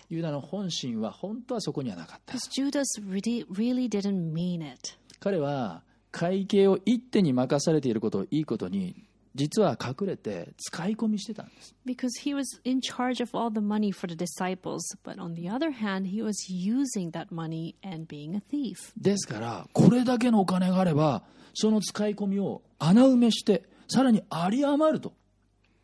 [0.09, 4.95] ユダの本心は本当はそこにはなかった Judas really, really didn't mean it.
[5.21, 9.05] 彼は会計を一手に任されていることをいいことに
[9.37, 15.49] 実は隠れて使い込みしてたんです Because he was in charge of all the money for the disciples, but on the
[15.49, 18.93] other hand, he was using that money and being a thief.
[18.97, 21.23] ですからこれだけのお金があれば
[21.55, 25.13] その使い込みを穴埋めしてさらに有り余ると、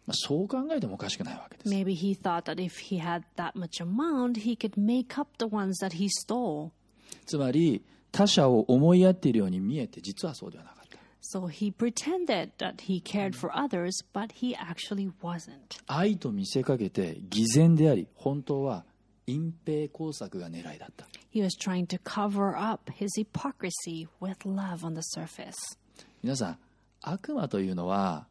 [0.07, 5.31] まあ、そう考えてもおかしくないわけです Maybe he thought that if he had that much amount, he could make up
[5.39, 6.71] the ones that he stole.
[7.27, 15.81] つまり他者を思いやっているように見えて実はそうではなかった So he pretended that he cared for others, but he actually wasn't.
[15.87, 18.85] 愛と見せかけて偽善であり本当は
[19.29, 25.55] 隠蔽工作が狙いだった He was trying to cover up his hypocrisy with love on the surface.
[26.23, 26.59] 皆さん
[27.03, 28.27] 悪魔というのは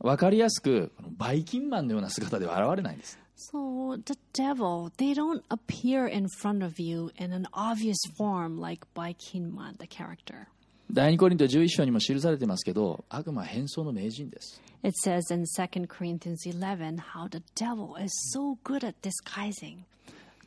[0.00, 8.60] 分かりやすくバイキンマンのような姿では現れないんです So the devil, they don't appear in front of you in an obvious form
[8.60, 10.46] like Baikinman, the character.
[10.92, 19.78] 第2コリント11章にも記されてますけど悪魔は変装の名人です It says in 2 Corinthians 11 how the devil is so good at disguising.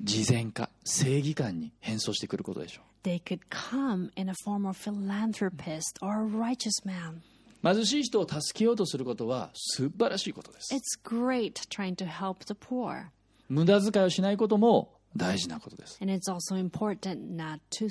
[0.01, 7.21] 慈善家正義感に変装してくることでしょ They could come in a form of philanthropist or a righteous man.
[7.63, 13.05] う貧しい人を助けようとすることは素晴らしいことです It's great trying to help the poor.
[13.49, 17.87] 無駄遣いをしないことも大事なことです And it's also important not to,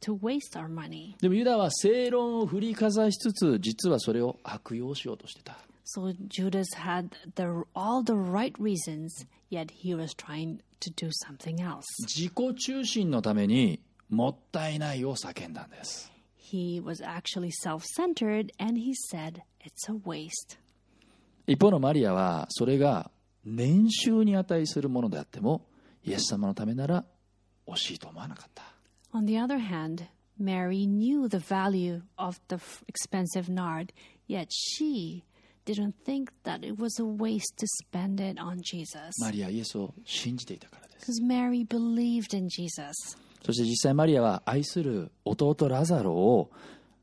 [0.00, 1.14] to waste our money.
[1.20, 11.10] でもユダは正論を振りかざしつつ実はそれを悪用しようとしてた So Judas had the, all the right reasons, yet he was trying to do
[11.26, 11.82] something else.
[12.06, 16.12] 自己中心のためにもったいないを叫んだんです
[16.47, 20.57] He was actually self centered and he said, It's a waste.
[21.47, 23.11] 一方のマリアはそれが
[23.45, 25.65] 年収に値するものであっても
[26.05, 27.05] イエス様のためなら
[27.67, 28.63] 惜しいと思わなかった。
[29.13, 30.07] On the other hand,
[30.39, 33.93] Mary knew the value of the f- expensive nard,
[34.27, 35.23] yet she
[35.65, 39.11] didn't think that it was a waste to spend it on Jesus.
[39.21, 41.21] マリアはイエスを信じていたからです。
[41.21, 43.17] Because Mary believed in Jesus.
[43.44, 46.50] そして実際マリアは愛する弟ラザロを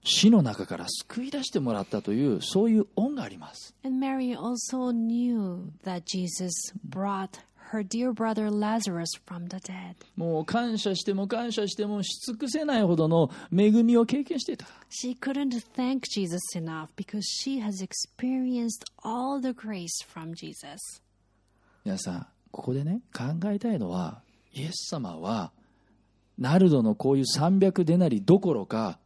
[0.03, 3.73] 死の中から救い出してもらったというそういう恩があります。
[3.83, 6.51] And Mary also knew that Jesus
[6.87, 7.39] brought
[7.71, 9.95] her dear brother Lazarus from the dead.
[10.15, 14.67] もう感謝しても感謝してもし尽くせないほどの恵みを経験していた。
[14.89, 21.01] She couldn't thank Jesus enough because she has experienced all the grace from Jesus.
[21.83, 24.21] 皆さんここでね考えたいのは
[24.53, 25.51] イエス様は
[26.37, 28.99] ナルドのこういう300デナリどころか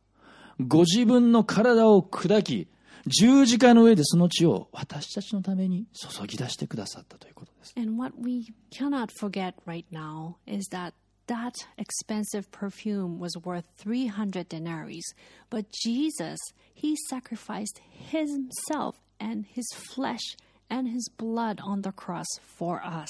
[0.60, 2.68] ご自分の体を砕き
[3.08, 7.74] 十字架の上でその血を私たちのために注ぎ出してくださったということです。
[7.78, 10.94] And what we cannot forget right now is that
[11.28, 15.04] that expensive perfume was worth 300 denaries.
[15.50, 16.40] But Jesus,
[16.74, 20.36] he sacrificed himself and his flesh
[20.70, 23.10] and his blood on the cross for us.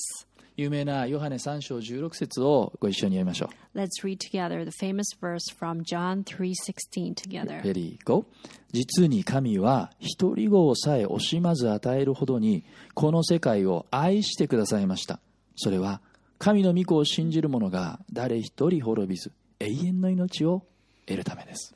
[0.56, 3.78] 有名なヨハネ3章16節をご一緒に読みましょう。
[3.78, 7.64] Let's read together the famous verse from John 3:16 together.
[7.64, 8.26] レディーゴ
[8.72, 15.20] 実に神は一人子をさえ惜しまず与えるほどにこの世界を愛してくださいました
[15.56, 16.02] それは
[16.38, 20.64] 神の御子を信じる者が誰一人滅びず永遠の命を
[21.06, 21.74] 得るためです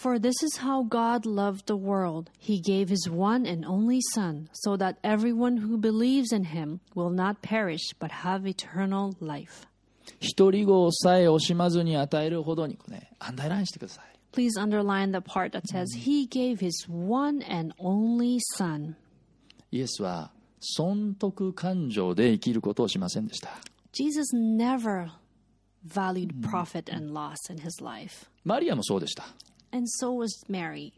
[0.00, 2.30] For this is how God loved the world.
[2.38, 7.08] He gave his one and only Son, so that everyone who believes in him will
[7.10, 9.66] not perish but have eternal life.
[10.20, 18.96] 一人子をさえ惜しまずに与えるほどにこれねアンダーラインしてください Please underline the part that says, He gave his one and only Son.
[19.72, 23.48] イエスは損得感情で生きることをしませんでした
[23.92, 25.08] Jesus never
[25.86, 28.26] valued profit and loss in his life.
[28.44, 29.24] マリアもそうでした
[29.71, 30.93] And so was Mary.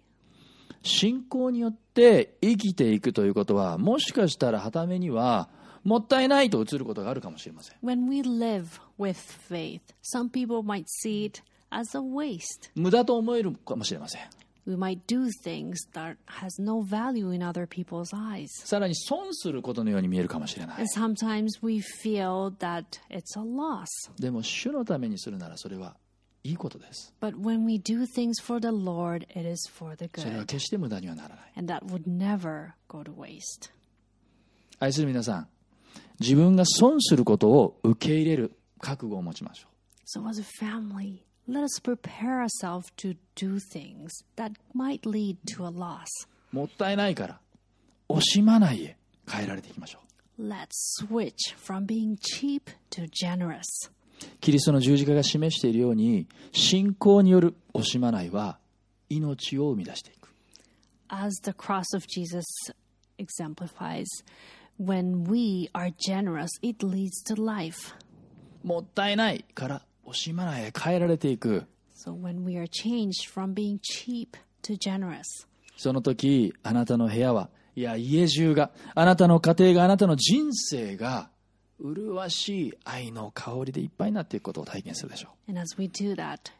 [0.84, 5.48] 信仰によって生きていくということはもしかしたらはためには
[5.84, 9.16] もったいないと映ることがあるかもしれません When we live with
[9.50, 12.70] faith, some people might see it as a waste.
[12.76, 14.22] 無駄と思えるかもしれません
[14.66, 18.48] We might do things that has no value in other people's eyes.
[18.66, 23.88] さらに損することのように見えるかもしれない And sometimes we feel that it's a loss.
[24.20, 25.96] でも主のためにするならそれは
[26.44, 30.46] いいことです But when we do things for the Lord, it is for the それは good.
[30.48, 33.72] 決して無駄にはならない And that would never go to waste.
[34.80, 35.48] 愛する皆さん
[36.20, 39.68] 自分が損することを受け入れる覚悟を持ちましょ
[40.06, 45.66] So, as a family, let us prepare ourselves to do things that might lead to
[45.66, 46.06] a loss.
[46.52, 47.40] うもったいないから
[48.10, 48.98] 惜しまないへ
[49.30, 50.00] 変えられていきましょ
[50.38, 50.68] う Let's
[51.00, 53.62] switch from being cheap to generous.
[54.42, 58.58] キリストの十字架が示しているように信仰による惜しまないは
[59.10, 60.30] 命を生み出していく
[61.10, 62.44] As the cross of Jesus
[63.20, 64.08] exemplifies,
[64.80, 67.94] when we are generous, it leads to life.
[68.64, 74.30] もったいないから惜しまないへ変えられていく So, when we are changed from being cheap
[74.64, 75.24] to generous,
[75.78, 81.30] その時あなたの部屋はいや家中があなたの家庭があなたの人生が
[81.80, 86.52] 麗しい愛の香りでいっぱいになっていくことを体験するでしょう and as we do that,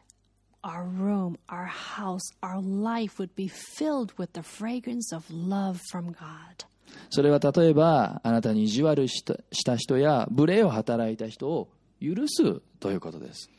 [0.62, 6.12] our room, our house, our life would be filled with the fragrance of love from
[6.12, 6.66] God.
[7.10, 11.68] それは例えばあなたに意地悪したした人や無礼を働いた人を
[12.00, 13.50] 許すということです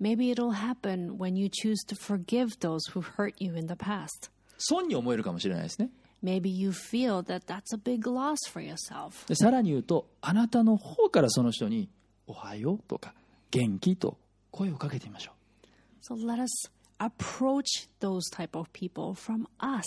[0.00, 4.30] Maybe it'll happen when you choose to forgive those who hurt you in the past.
[4.58, 5.90] 損に思えるかもしれないですね
[6.22, 9.26] Maybe you feel that that's a big loss for yourself.
[9.28, 11.88] でさらに言うとあなたの方からその人に
[12.26, 13.14] 「おはよう」とか
[13.50, 14.16] 「元気」と
[14.50, 19.82] 声をかけてみましょう So let us approach those type of people from us,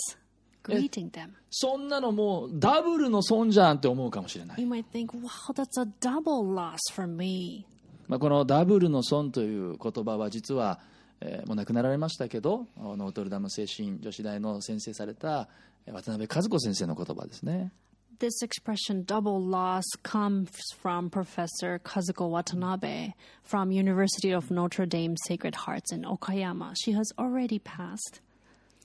[0.62, 1.30] greeting them.
[1.50, 7.66] そんなのもうダブルの損じゃんって思うかもしれない You might think, wow, that's a double loss for me.
[8.06, 10.80] まあ、このダブルの損という言葉は実は、
[11.20, 15.48] えーもう亡くなられましたけどノートルダム精神女子大の先生された
[15.86, 17.72] えー渡辺和子先生の言葉ですね
[18.18, 20.50] This expression double loss comes
[20.82, 26.74] from Professor Kazuko Watanabe from University of Notre Dame Sacred Hearts in Okayama.
[26.76, 28.20] She has already passed.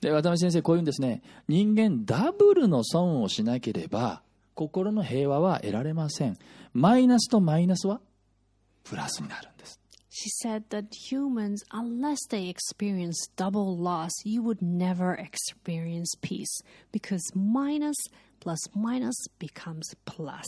[0.00, 4.22] で渡辺先生こういうんですね人間ダブルの損をしなければ
[4.54, 6.38] 心の平和は得られません
[6.72, 8.00] マイナスとマイナスは
[8.84, 9.80] プラスになるんです
[10.15, 17.23] She said that humans, unless they experience double loss, you would never experience peace because
[17.33, 17.95] minus
[18.41, 20.45] plus minus becomes plus.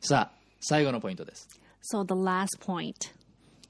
[0.00, 1.48] さあ最後のポイントです
[1.82, 3.12] So, the last point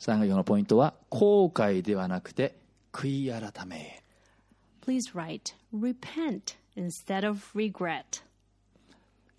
[0.01, 2.57] 参加用のポイントは後悔ではなくて
[2.93, 4.03] 悔い改めへ
[4.85, 8.23] Please write repent instead of regret.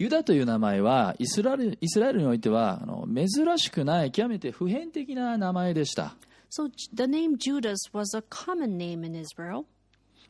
[0.00, 6.16] ユダという名前はイスラエルイスラエルにおいてはあの珍しくない極めて普遍的な名前でした、
[6.50, 9.66] So the name Judas was a common name in Israel.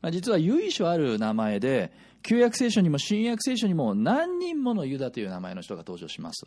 [0.02, 1.92] まあ、実は由緒ある名前で
[2.22, 6.46] 旧約聖書にも新約聖書にも何人ものユダという名前の人が登場します。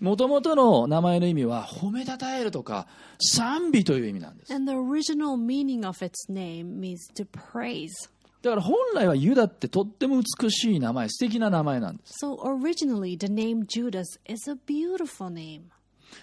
[0.00, 2.86] もともとの名前の意味は褒めたたえるとか
[3.18, 4.52] 賛美という意味なんです。
[8.42, 12.24] だから本来はユダってとっても美しい名前、素敵な名前なんです。
[12.24, 12.36] So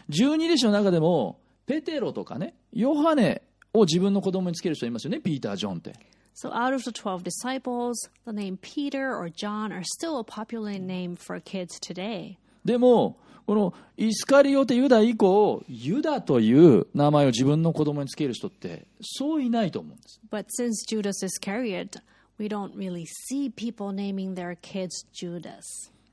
[0.10, 3.42] 十二弟子の中でもペテロとかね、ヨハネ。
[3.78, 5.94] を自分の子供につける人いますよねピーター・ジョンって
[6.36, 7.94] So out of the 12 disciples,
[8.26, 12.36] the name Peter or John are still a popular name for kids today.
[12.66, 13.16] でも
[13.46, 22.02] このイスカリオテユダ以降ユダという名前を自分の子供につける人ってそういないと思うんです But since Judas Iscariot,
[22.38, 25.62] we don't really see people naming their kids Judas.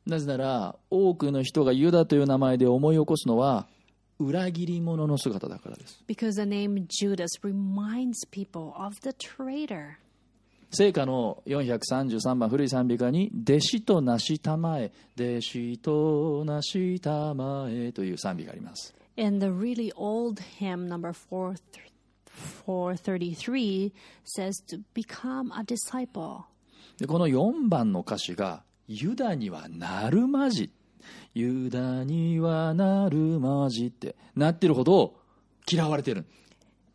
[0.06, 3.66] なぜなら多くの人がユダという名前で思い起こすのは
[4.18, 9.96] 裏切り者の姿だからです Because the name Judas reminds people of the traitor.
[10.70, 21.56] 聖歌の433番古い賛美歌に「弟子となしたまえ弟子となしたまえ」という賛美があります In the really old hymn, number 4,
[22.66, 23.92] 433,
[24.24, 26.44] says to become a disciple.
[26.98, 30.70] でこの4番の歌詞が「ユダにはなるまじ」
[31.34, 35.16] 「ユダにはなるまじ」ってなってるほど
[35.70, 36.24] 嫌われてる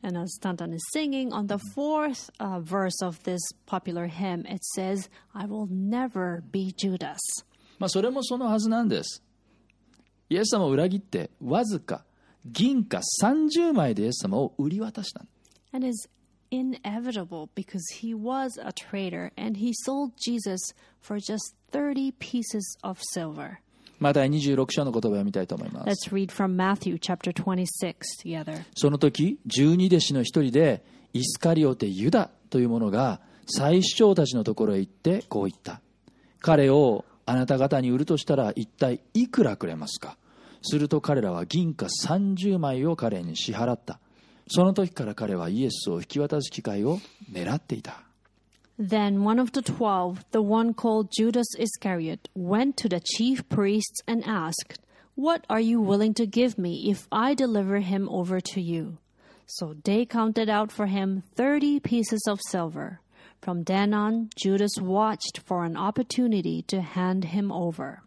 [0.03, 4.63] And as Stanton is singing, on the fourth uh, verse of this popular hymn, it
[4.63, 7.17] says, I will never be Judas.
[7.79, 9.23] まあそれもそのはずなんです
[10.29, 12.05] イエス様を裏切ってわずか
[12.45, 15.27] 銀貨30枚でイエス様を売り渡したん
[15.73, 16.07] And is
[16.49, 22.99] inevitable because he was a traitor and he sold Jesus for just 30 pieces of
[23.13, 23.59] silver.
[23.99, 26.09] マタイ26章の言葉を読みたいと思います。
[26.09, 27.65] Let's read from Matthew chapter 26
[28.23, 28.63] together.
[28.75, 30.83] その時十二弟子の一人で
[31.13, 35.81] イスカリオテ・ユダという者が祭司長たちのところへ行ってこう言った。
[36.39, 40.17] 彼をあなた方に売るとしたら一体いくらくれますか？
[40.61, 43.99] すると彼らは銀貨30枚を彼に支払った。
[44.49, 46.99] その時から彼はイエスを引き渡す機会を
[47.31, 48.01] 狙っていた
[48.79, 54.01] Then one of the twelve, the one called Judas Iscariot, went to the chief priests
[54.07, 54.79] and asked,
[55.15, 58.99] What are you willing to give me if I deliver him over to you?
[59.47, 63.01] So they counted out for him thirty pieces of silver.
[63.41, 68.03] From then on, Judas watched for an opportunity to hand him over.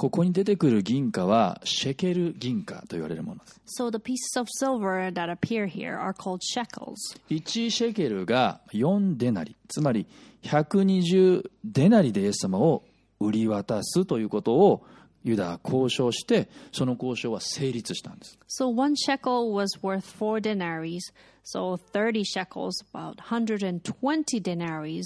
[0.00, 6.94] ここに出てくる銀貨はシェケル銀貨と言われるものです So the pieces of silver that appear here are called shekels.
[7.28, 10.06] 1シェケルが4デナリつまり
[10.44, 12.82] 120デナリでイエス様を
[13.20, 14.86] 売り渡すということを
[15.22, 21.00] ユダは交渉してその交渉は成立したんです So one shekel was worth four denaries.
[21.44, 25.04] So 30 shekels, about 120 denaries,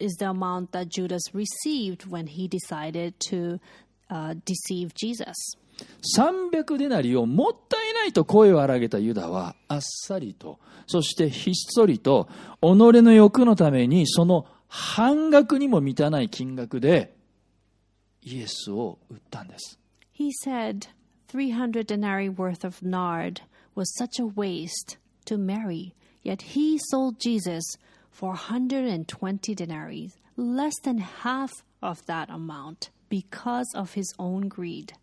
[0.00, 3.60] is the amount that Judas received when he decided to
[4.10, 5.34] uh, deceive Jesus.
[6.16, 12.28] 300デナリをもったいないと声を荒げたユダはあっさりとそしてひっそりと
[12.60, 12.66] 己
[13.02, 17.14] の欲のためにその半額にも満たない金額で
[18.22, 19.78] イエスを売ったんです
[20.12, 20.88] He said
[21.32, 23.40] 300 denarii worth of nard
[23.74, 27.78] was such a waste to Mary, yet he sold Jesus
[28.19, 31.51] for 120 denarii, less than half
[31.81, 34.93] of that amount, because of his own greed.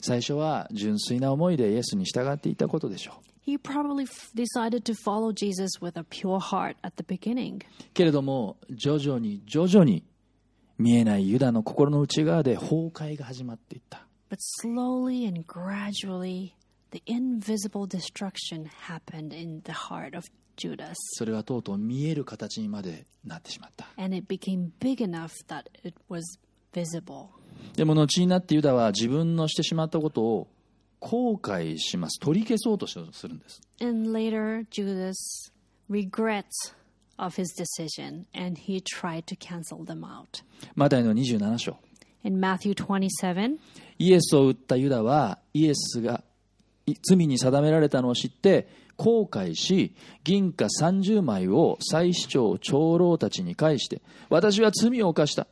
[0.00, 3.14] 最初は純粋な思いでイエスに従っていたことでしょ
[3.46, 7.62] う He probably f- decided to follow Jesus with a pure heart at the beginning.
[7.94, 10.04] けれども徐々に徐々に
[10.78, 16.52] 見えないユダの心の内側で崩壊が始まっていった But slowly and gradually,
[16.90, 20.24] the invisible destruction happened in the heart of
[21.15, 23.87] それはとうとう見える形にまでなってしまった。
[27.75, 30.47] でも後になってユダは自分のしてしまったことを
[30.99, 32.19] 後悔します。
[32.19, 33.61] 取り消そうとするんです。
[33.79, 34.65] Later,
[40.75, 41.77] マタ27章。
[43.99, 46.23] イエスを打ったユダはイエスが
[47.07, 48.67] 罪に定められたのを知って、
[48.97, 55.47] 後悔し銀貨30枚を祭司長長老たちに返して私は罪を犯した。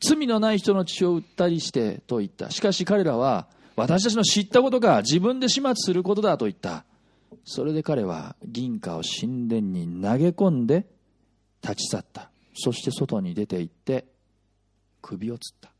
[0.00, 2.50] 罪のない人の血を売ったりしてと言った。
[2.50, 3.46] しかし彼らは
[3.76, 6.84] 私たちの知ったことが自分で始末することだと言った。
[7.44, 10.86] それで彼は銀貨を神殿に投げ込んで
[11.62, 12.30] 立ち去った。
[12.54, 14.06] そして外に出て行って
[15.02, 15.73] 首をつった。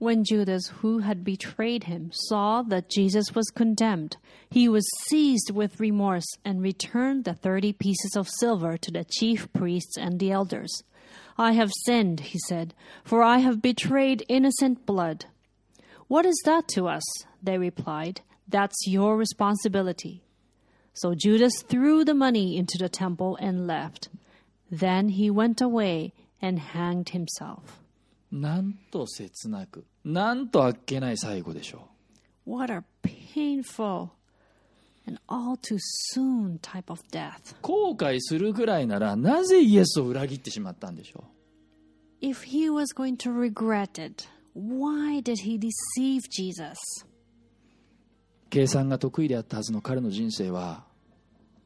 [0.00, 4.18] When Judas, who had betrayed him, saw that Jesus was condemned,
[4.50, 9.50] he was seized with remorse and returned the thirty pieces of silver to the chief
[9.54, 10.82] priests and the elders.
[11.38, 12.74] I have sinned, he said,
[13.04, 15.24] for I have betrayed innocent blood.
[16.08, 17.04] What is that to us?
[17.42, 18.20] They replied.
[18.46, 20.22] That's your responsibility.
[20.92, 24.08] So Judas threw the money into the temple and left.
[24.70, 27.80] Then he went away and hanged himself.
[28.32, 31.87] なんと切なく なんとあっけない最後でしょ
[32.45, 34.09] What a painful
[35.07, 35.77] and all too
[36.13, 37.53] soon type of death.
[37.53, 41.23] う後悔するぐらいならなぜイエスを裏切ってしまったんでしょ
[42.21, 46.73] If he was going to regret it, why did he deceive Jesus?
[47.05, 47.05] う
[48.49, 50.83] 計算が得意であったはずの彼の人生は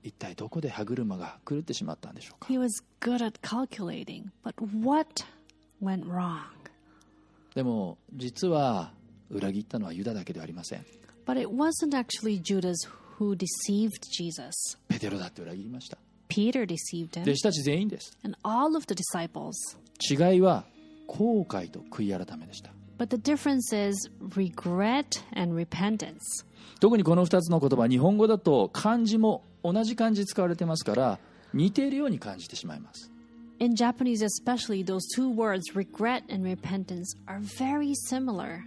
[0.03, 2.69] 一体どこで歯車が狂ってしまったんでしょうか He was
[3.01, 5.25] good at calculating, but what
[5.81, 6.43] went wrong?
[7.55, 8.91] でも実は
[9.29, 10.85] 裏切ったのはユダだけではありません
[11.25, 12.75] But it wasn't actually Judas
[13.17, 14.77] who deceived Jesus.
[14.87, 15.97] ペテロだって裏切りました
[16.27, 19.53] Peter deceived him, 弟子たち全員です and all of the disciples.
[20.01, 20.65] 違いは
[21.07, 26.19] 後悔と悔い改めでした But the difference is regret and repentance.
[26.79, 31.19] 特にこの2つの言葉日本語だと漢字も同じ漢字使われてますから
[31.53, 33.11] 似ているように感じてしまいます
[33.58, 38.64] In Japanese, especially, those two words, regret and repentance, are very similar.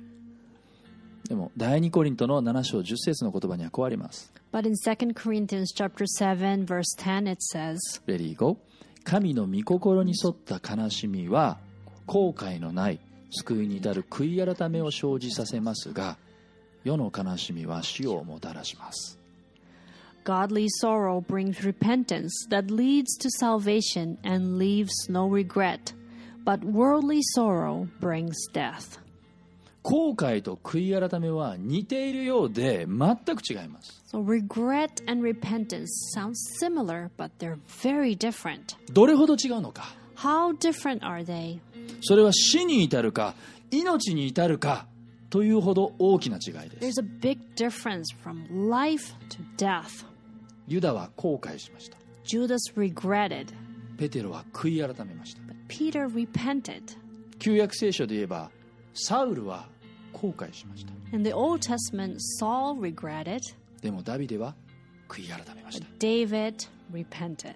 [1.27, 8.57] でも第2コリントの7章10節の言葉にはこうあります But in 2 Corinthians chapter 7 verse 10 it says, レディーゴー
[9.03, 11.59] 神の御心に沿った悲しみは
[12.05, 12.99] 後悔のない
[13.31, 16.17] 救いに至る悔い改めを生じさせますが
[16.83, 19.16] 世の悲しみは死をもたらします
[20.27, 25.91] Godly sorrow brings repentance that leads to salvation and leaves no regret,
[26.45, 28.99] but worldly sorrow brings death.
[29.83, 38.77] 後悔と悔い改めは似ているようで全く違います So regret and repentance sound similar, but they're very different.
[38.93, 41.59] どれほど違うのか How different are they?
[42.01, 43.35] それは死に至るか
[43.71, 44.85] 命に至るか
[45.29, 50.05] というほど大きな違いです There's a big difference from life to death.
[50.68, 53.46] ユダは後悔しました Judas regretted,
[53.96, 56.82] ペテロは悔い改めました but Peter repented.
[57.38, 58.50] 旧約聖書で言えば
[58.94, 59.66] サウルは
[60.12, 63.40] 後悔しました In the Old Testament, Saul regretted,
[63.80, 64.54] でもダビデは
[65.08, 67.54] 悔い改めました David repented.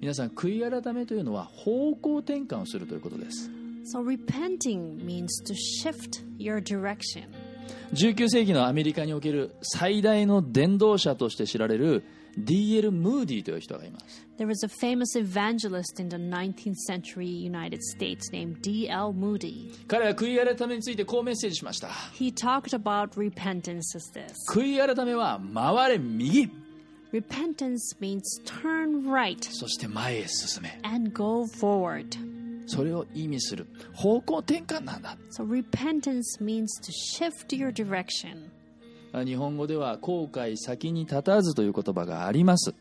[0.00, 3.48] 皆さん悔い改めというのは方向転換をするということです
[3.84, 7.24] So repenting means to shift your direction.
[7.94, 12.02] 19世紀のアメリカにおける最大の伝道者として知られる
[12.38, 12.92] D.L.
[12.92, 19.12] ムーディという人がいます There was a famous evangelist in the 19th century United States named D.L.
[19.12, 19.70] Moody.
[19.86, 21.88] 彼は悔い改めについてこうメッセージしました
[22.18, 26.50] He talked about repentance as this 悔い改めは回れ右
[27.12, 32.06] Repentance means turn right そして前へ進め and go forward.
[32.66, 38.50] それを意味する方向転換なんだ So repentance means to shift your direction.
[39.26, 42.74] 日本語では後悔先に立たずという言葉があります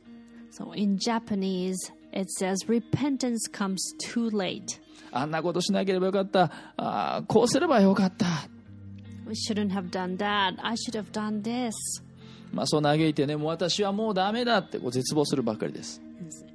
[0.51, 1.75] So in Japanese,
[2.13, 4.61] it says repentance comes too late.
[5.11, 8.25] あんなことしなければよかったあーこうすればよかった
[9.27, 10.55] We shouldn't have done that.
[10.61, 11.71] I should have done this.
[12.53, 16.01] まあそう嘆いてねもう私はもうダメだってこう絶望するばかりです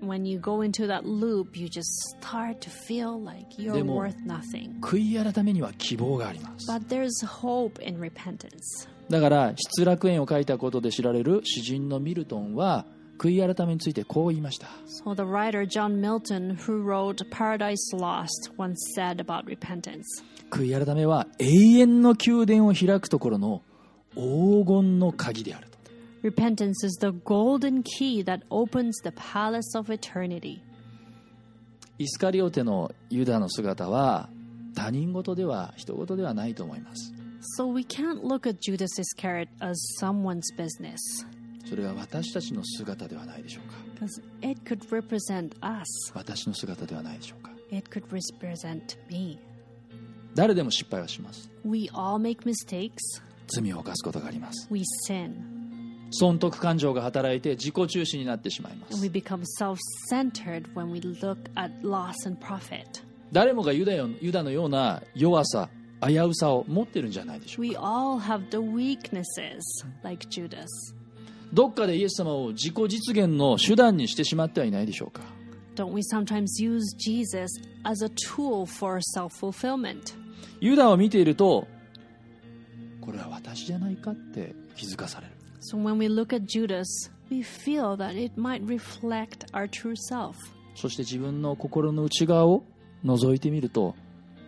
[0.01, 1.89] When you go into that loop, you just
[2.20, 4.79] start to feel like you're worth nothing.
[4.81, 8.89] 悔い改めには希望があります But there's hope in repentance.
[9.09, 12.85] だから失楽園を書いたことで知られる詩人のミルトンは
[13.18, 20.03] 悔い改めについてこう言いました So the writer John Milton, who wrote Paradise Lost, once said about repentance
[20.51, 21.47] 悔い改めは永
[21.79, 23.62] 遠の宮殿を開くところの
[24.14, 25.76] 黄金の鍵であると
[26.27, 30.61] Repentance is the golden key that opens the palace of eternity.
[31.99, 34.29] イスカリオテのユダの姿は
[34.74, 37.14] 他人事では人事ではないと思います
[37.57, 40.97] So we can't look at Judas Iscariot as someone's business,
[41.64, 46.12] それは私たちの姿ではないでしょうか because it could represent us.
[46.12, 49.39] 私の姿ではないでしょうか It could represent me.
[50.35, 52.97] 誰でも失敗はします We all make mistakes.
[53.47, 55.56] 罪を犯すことがあります We sin.
[56.11, 58.95] 損得感情が働いて自己中心になってしまいます。
[63.33, 65.69] 誰もがユダ,ユダのような弱さ、
[66.01, 67.81] 危うさを持ってるんじゃないでしょうか。
[71.53, 75.23] どっかでイエス様を自己実現の手段にしてしまってはいないでしょうか。
[80.61, 81.67] ユダを見ていると、
[83.01, 85.36] これは私じゃないかって気づかされる。
[85.69, 90.37] So when we look at Judas, we feel that it might reflect our true self.
[90.77, 92.62] そして自分の心の内側を
[93.05, 93.97] 覗いてみると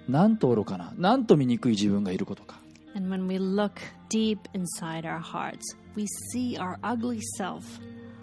[0.09, 2.61] なんと愚かななんと醜い自分がいることか
[2.95, 3.73] And when we look
[4.09, 5.59] deep inside our hearts,
[5.97, 7.63] we see our ugly self.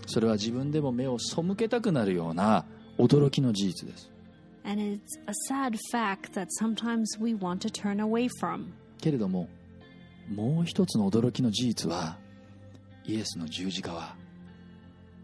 [0.08, 2.64] それは自分でも目を背けたくなるような
[2.98, 4.10] 驚きの事実です
[4.64, 8.68] And it's a sad fact that sometimes we want to turn away from.
[9.02, 9.50] けれども
[10.34, 12.24] もう一つの驚きの事実は
[13.08, 14.16] イエスの十字架は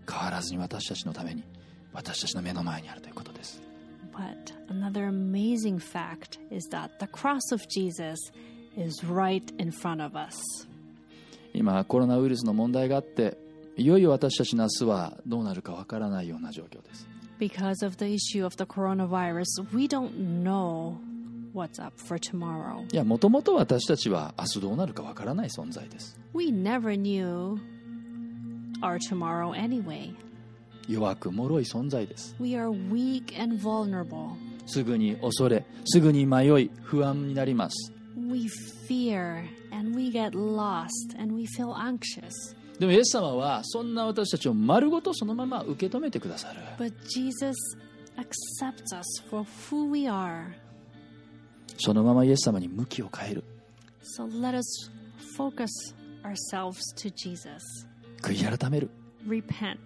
[0.09, 1.43] 変わらずに私たちのために
[1.93, 3.61] 私たちの目の前にあるということです
[4.13, 8.17] But another amazing fact is that the cross of Jesus
[8.75, 10.35] is right in front of us.
[11.53, 13.37] 今コロナウイルスの問題があって
[13.77, 17.07] いよいよ私たちの明日はどうなるかわからないような状況です
[17.39, 20.97] Because of the issue of the coronavirus, we don't know
[21.53, 22.85] what's up for tomorrow.
[22.93, 27.57] いやもともと私たちは明日どうなるかわからない存在です We never knew
[28.81, 30.13] our tomorrow anyway.
[30.87, 34.31] 弱く脆い存在です We are weak and vulnerable.
[34.65, 38.47] すぐに恐れすぐに迷い不安になります We
[38.87, 42.31] fear and we get lost and we feel anxious.
[42.79, 47.55] でもイエス様はそんな私たちを丸ごとそのまま受け止めてくださる But Jesus
[48.17, 50.45] accepts us for who we are.
[51.77, 53.43] そのままイエス様に向きを変える
[54.17, 54.91] So let us
[55.37, 55.67] focus
[56.23, 57.59] ourselves to Jesus.
[58.21, 58.89] 悔い改める
[59.27, 59.77] Repent.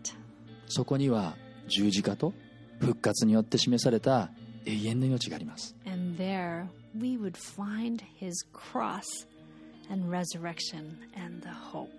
[0.67, 1.35] そこには
[1.67, 2.33] 十字架と
[2.79, 4.29] 復活によって示された
[4.65, 6.65] 永遠の命があります And there
[6.99, 9.03] we would find his cross
[9.91, 11.89] and resurrection and the hope.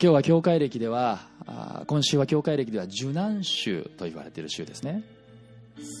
[0.00, 5.02] 今日は教会歴ではあー今週は教会歴では受難週と言われている週ですね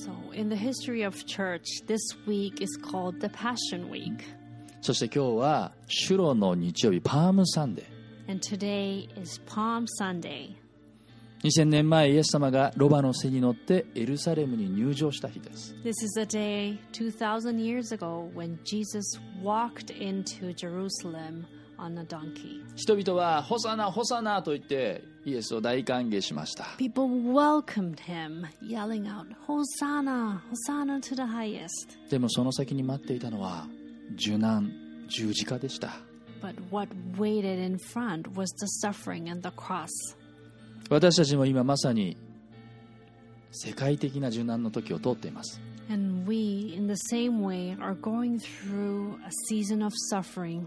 [0.06, 1.98] So, in the history of church, this
[2.28, 4.22] week is called the Passion Week.
[4.84, 10.50] そして今日は主ロの日曜日パームサンデー And today is Palm Sunday.
[11.42, 21.46] 2000年前イエス様がロバの背に乗ってエルサレムに入場した日です This is a day 2,000 years ago when Jesus walked into Jerusalem
[21.78, 22.62] on a donkey.
[22.76, 31.70] 人々はホサナホサナと言ってイエスを大歓迎しました People welcomed him, yelling out, Hosanna, Hosanna to the highest.
[32.10, 33.66] でもその先に待っていたのは
[34.16, 34.72] 受難
[35.08, 36.00] 十字架でした
[36.42, 39.88] But what waited in front was the suffering and the cross.
[40.90, 42.16] 私たちも今まさに
[43.50, 50.66] 世界的な受難の時を通っています And we, in the same way, are going through a season of suffering.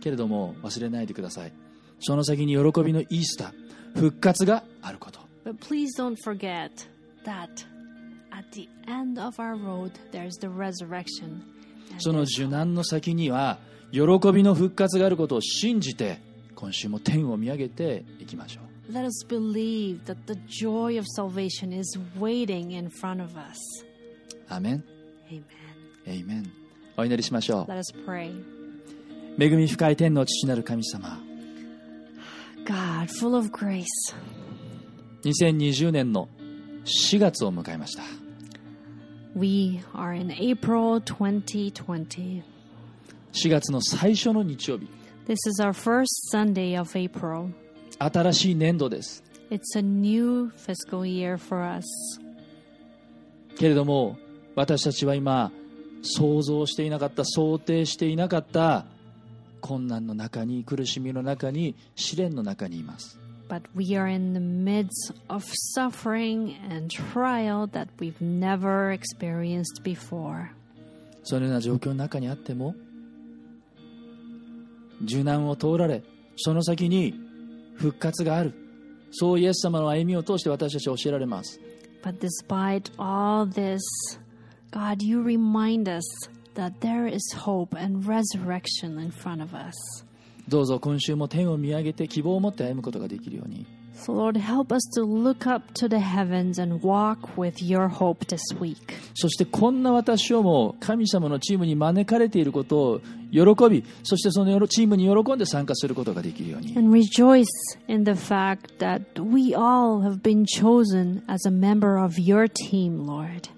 [0.00, 1.52] けれども忘れないでください
[2.00, 6.70] その先に喜びのイースター復活があること But please don't forget
[7.24, 7.48] that
[8.30, 11.42] at the end of our road, there's the resurrection.
[11.98, 13.58] その受難の先には
[13.90, 14.00] 喜
[14.32, 16.20] びの復活があることを信じて
[16.54, 23.56] 今週も天を見上げていきましょう Let us believe that the joy of salvation is waiting in front of us.
[24.48, 24.84] アーメン
[25.30, 25.42] Amen.
[26.06, 26.52] エイメン
[26.96, 28.30] お祈りしましょ Let us pray.
[28.30, 31.20] う恵み深い天の父なる神様
[32.66, 33.86] God, full of grace,
[35.24, 36.28] 2020年の
[36.84, 38.02] 4月を迎えました
[39.34, 42.42] we are in April 2020.
[43.32, 44.88] 4月の最初の日曜日
[45.26, 47.52] This is our first Sunday of April.
[47.98, 51.84] 新しい年度です It's a new fiscal year for us.
[53.56, 54.18] けれども
[54.54, 55.50] 私たちは今
[56.02, 58.86] 想像していなかった想定していなかった
[59.60, 63.18] 困難の中に苦しみの中に試練の中にいます
[63.51, 70.49] But we are in the midst of suffering and trial that we've never experienced before.
[71.23, 72.73] そのような状況の中にあっても
[75.03, 76.01] 受難を通られ
[76.37, 77.13] その先に
[77.75, 78.53] 復活がある
[79.11, 81.59] そうイエス様の歩みを通して私たちは教えられます
[82.03, 83.81] But despite all this,
[84.71, 86.03] God, you remind us
[86.55, 89.73] that there is hope and resurrection in front of us.
[90.48, 97.88] どうぞ今週も天を見上げて希望を持って歩むことができるように So, Lord, help us to look up to the heavens and walk with your
[97.88, 98.76] hope this week.
[99.14, 103.40] そしてこんな私をも神様のチームに招かれていることを喜
[103.70, 107.46] びそしてそのチームに喜んで参加することができるように And rejoice
[107.86, 113.06] in the fact that we all have been chosen as a member of your team,
[113.06, 113.50] Lord.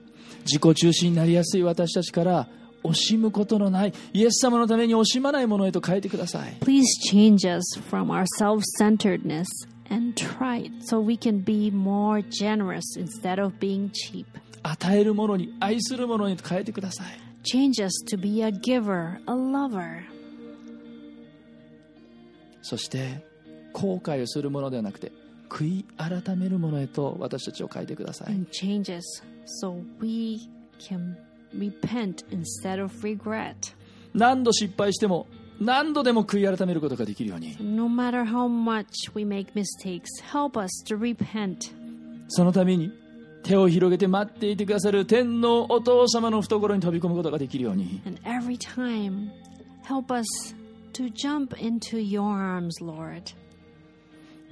[0.44, 2.48] 自己中心になりやすい私たちから
[2.84, 9.46] 惜しむことのないイエス様のために惜しまないものへと変えてください Please change us from our self centeredness
[9.90, 14.26] and try so we can be more generous instead of being cheap.
[14.62, 17.06] 与えるものに愛するものに変えてください
[17.42, 20.02] Change us to be a giver, a lover.
[22.62, 23.22] そして
[23.74, 25.12] 後悔をするものではなくて
[25.50, 29.22] 悔い改めるものへと私たちを変えてください and change us
[29.62, 31.14] so we can
[31.58, 33.74] repent instead of regret.
[34.14, 35.26] 何度失敗しても
[35.60, 41.72] 何度でも悔い改めることができるように No matter how much we make mistakes, help us to repent.
[42.28, 42.92] そのために
[43.42, 49.30] 手を広げて待っていてくださる天のお父様の懐に飛び込むことができるように And every time,
[49.86, 50.54] help us
[50.94, 53.34] to jump into your arms, Lord.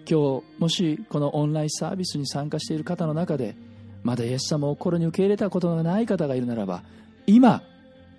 [0.05, 3.55] 今日もしこのオンラインサービスに参加している方の中で
[4.03, 6.82] まだイエス様を心に受け入れたことがない方がいるならば
[7.26, 7.62] 今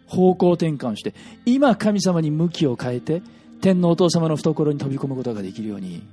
[0.08, 1.14] 方向転換をして
[1.46, 3.22] 今神様に向きを変えて
[3.62, 6.04] 天のお父様の懐に飛び込むことができるように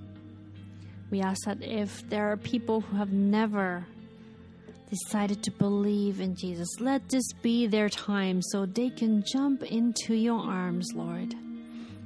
[1.10, 3.82] We ask that if there are people who have never
[4.90, 10.14] decided to believe in Jesus, let this be their time so they can jump into
[10.14, 11.36] your arms, Lord.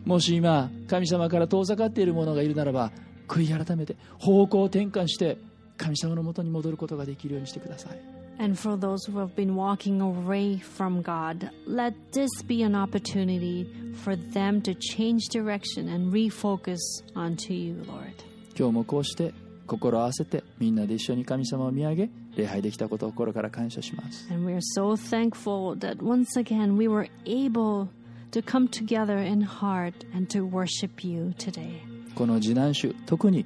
[0.07, 2.93] もし今神様から遠ざかっている者がいるならば
[3.27, 5.39] 悔い改めて方向転換して
[5.77, 7.99] 神様のもとに戻ることができるようにしてください
[8.37, 13.65] And for those who have been walking away from God, let this be an opportunity
[14.03, 16.81] for them to change direction and refocus
[17.15, 18.13] onto you, Lord.
[18.59, 19.33] 今日もこうして
[19.67, 27.89] 心を合わせてみんなで一緒に神様を見上げ礼拝できたことを心から感謝します And we are so thankful that once again we were able
[28.33, 31.81] to come together in heart and to worship you today.
[32.15, 33.45] この次男種特に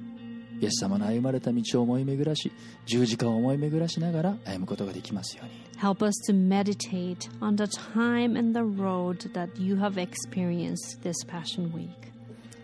[0.61, 2.51] イエス様の歩まれた道を思い巡らし
[2.85, 11.25] 十字架を思い巡らしながら歩むことができますように Help us to meditate on the time and the road that you have experienced this
[11.25, 11.89] Passion Week.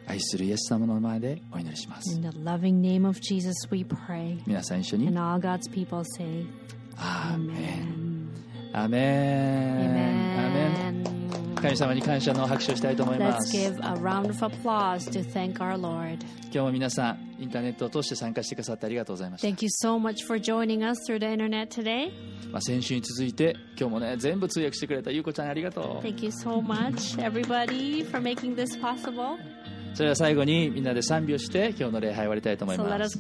[0.08, 4.38] 愛するイエス様の前でお祈りします In the loving name of Jesus, we pray.
[4.46, 6.46] 皆さん一緒に And all God's people say,
[6.98, 6.98] Amen.
[6.98, 8.30] アーメン
[8.74, 11.25] アーメン Amen.
[11.66, 13.58] 神様に感謝の拍手をしたいと思います。
[16.44, 19.48] 今日も皆さんインターネットを通して参加してくださってありがとうございました。
[22.62, 26.04] 先週に続いて今日もね全部通訳してくれたゆうこちゃんありがとう。
[29.96, 33.18] それでは最後にみんなで賛美をして今日の礼拝を終わりたいと思います、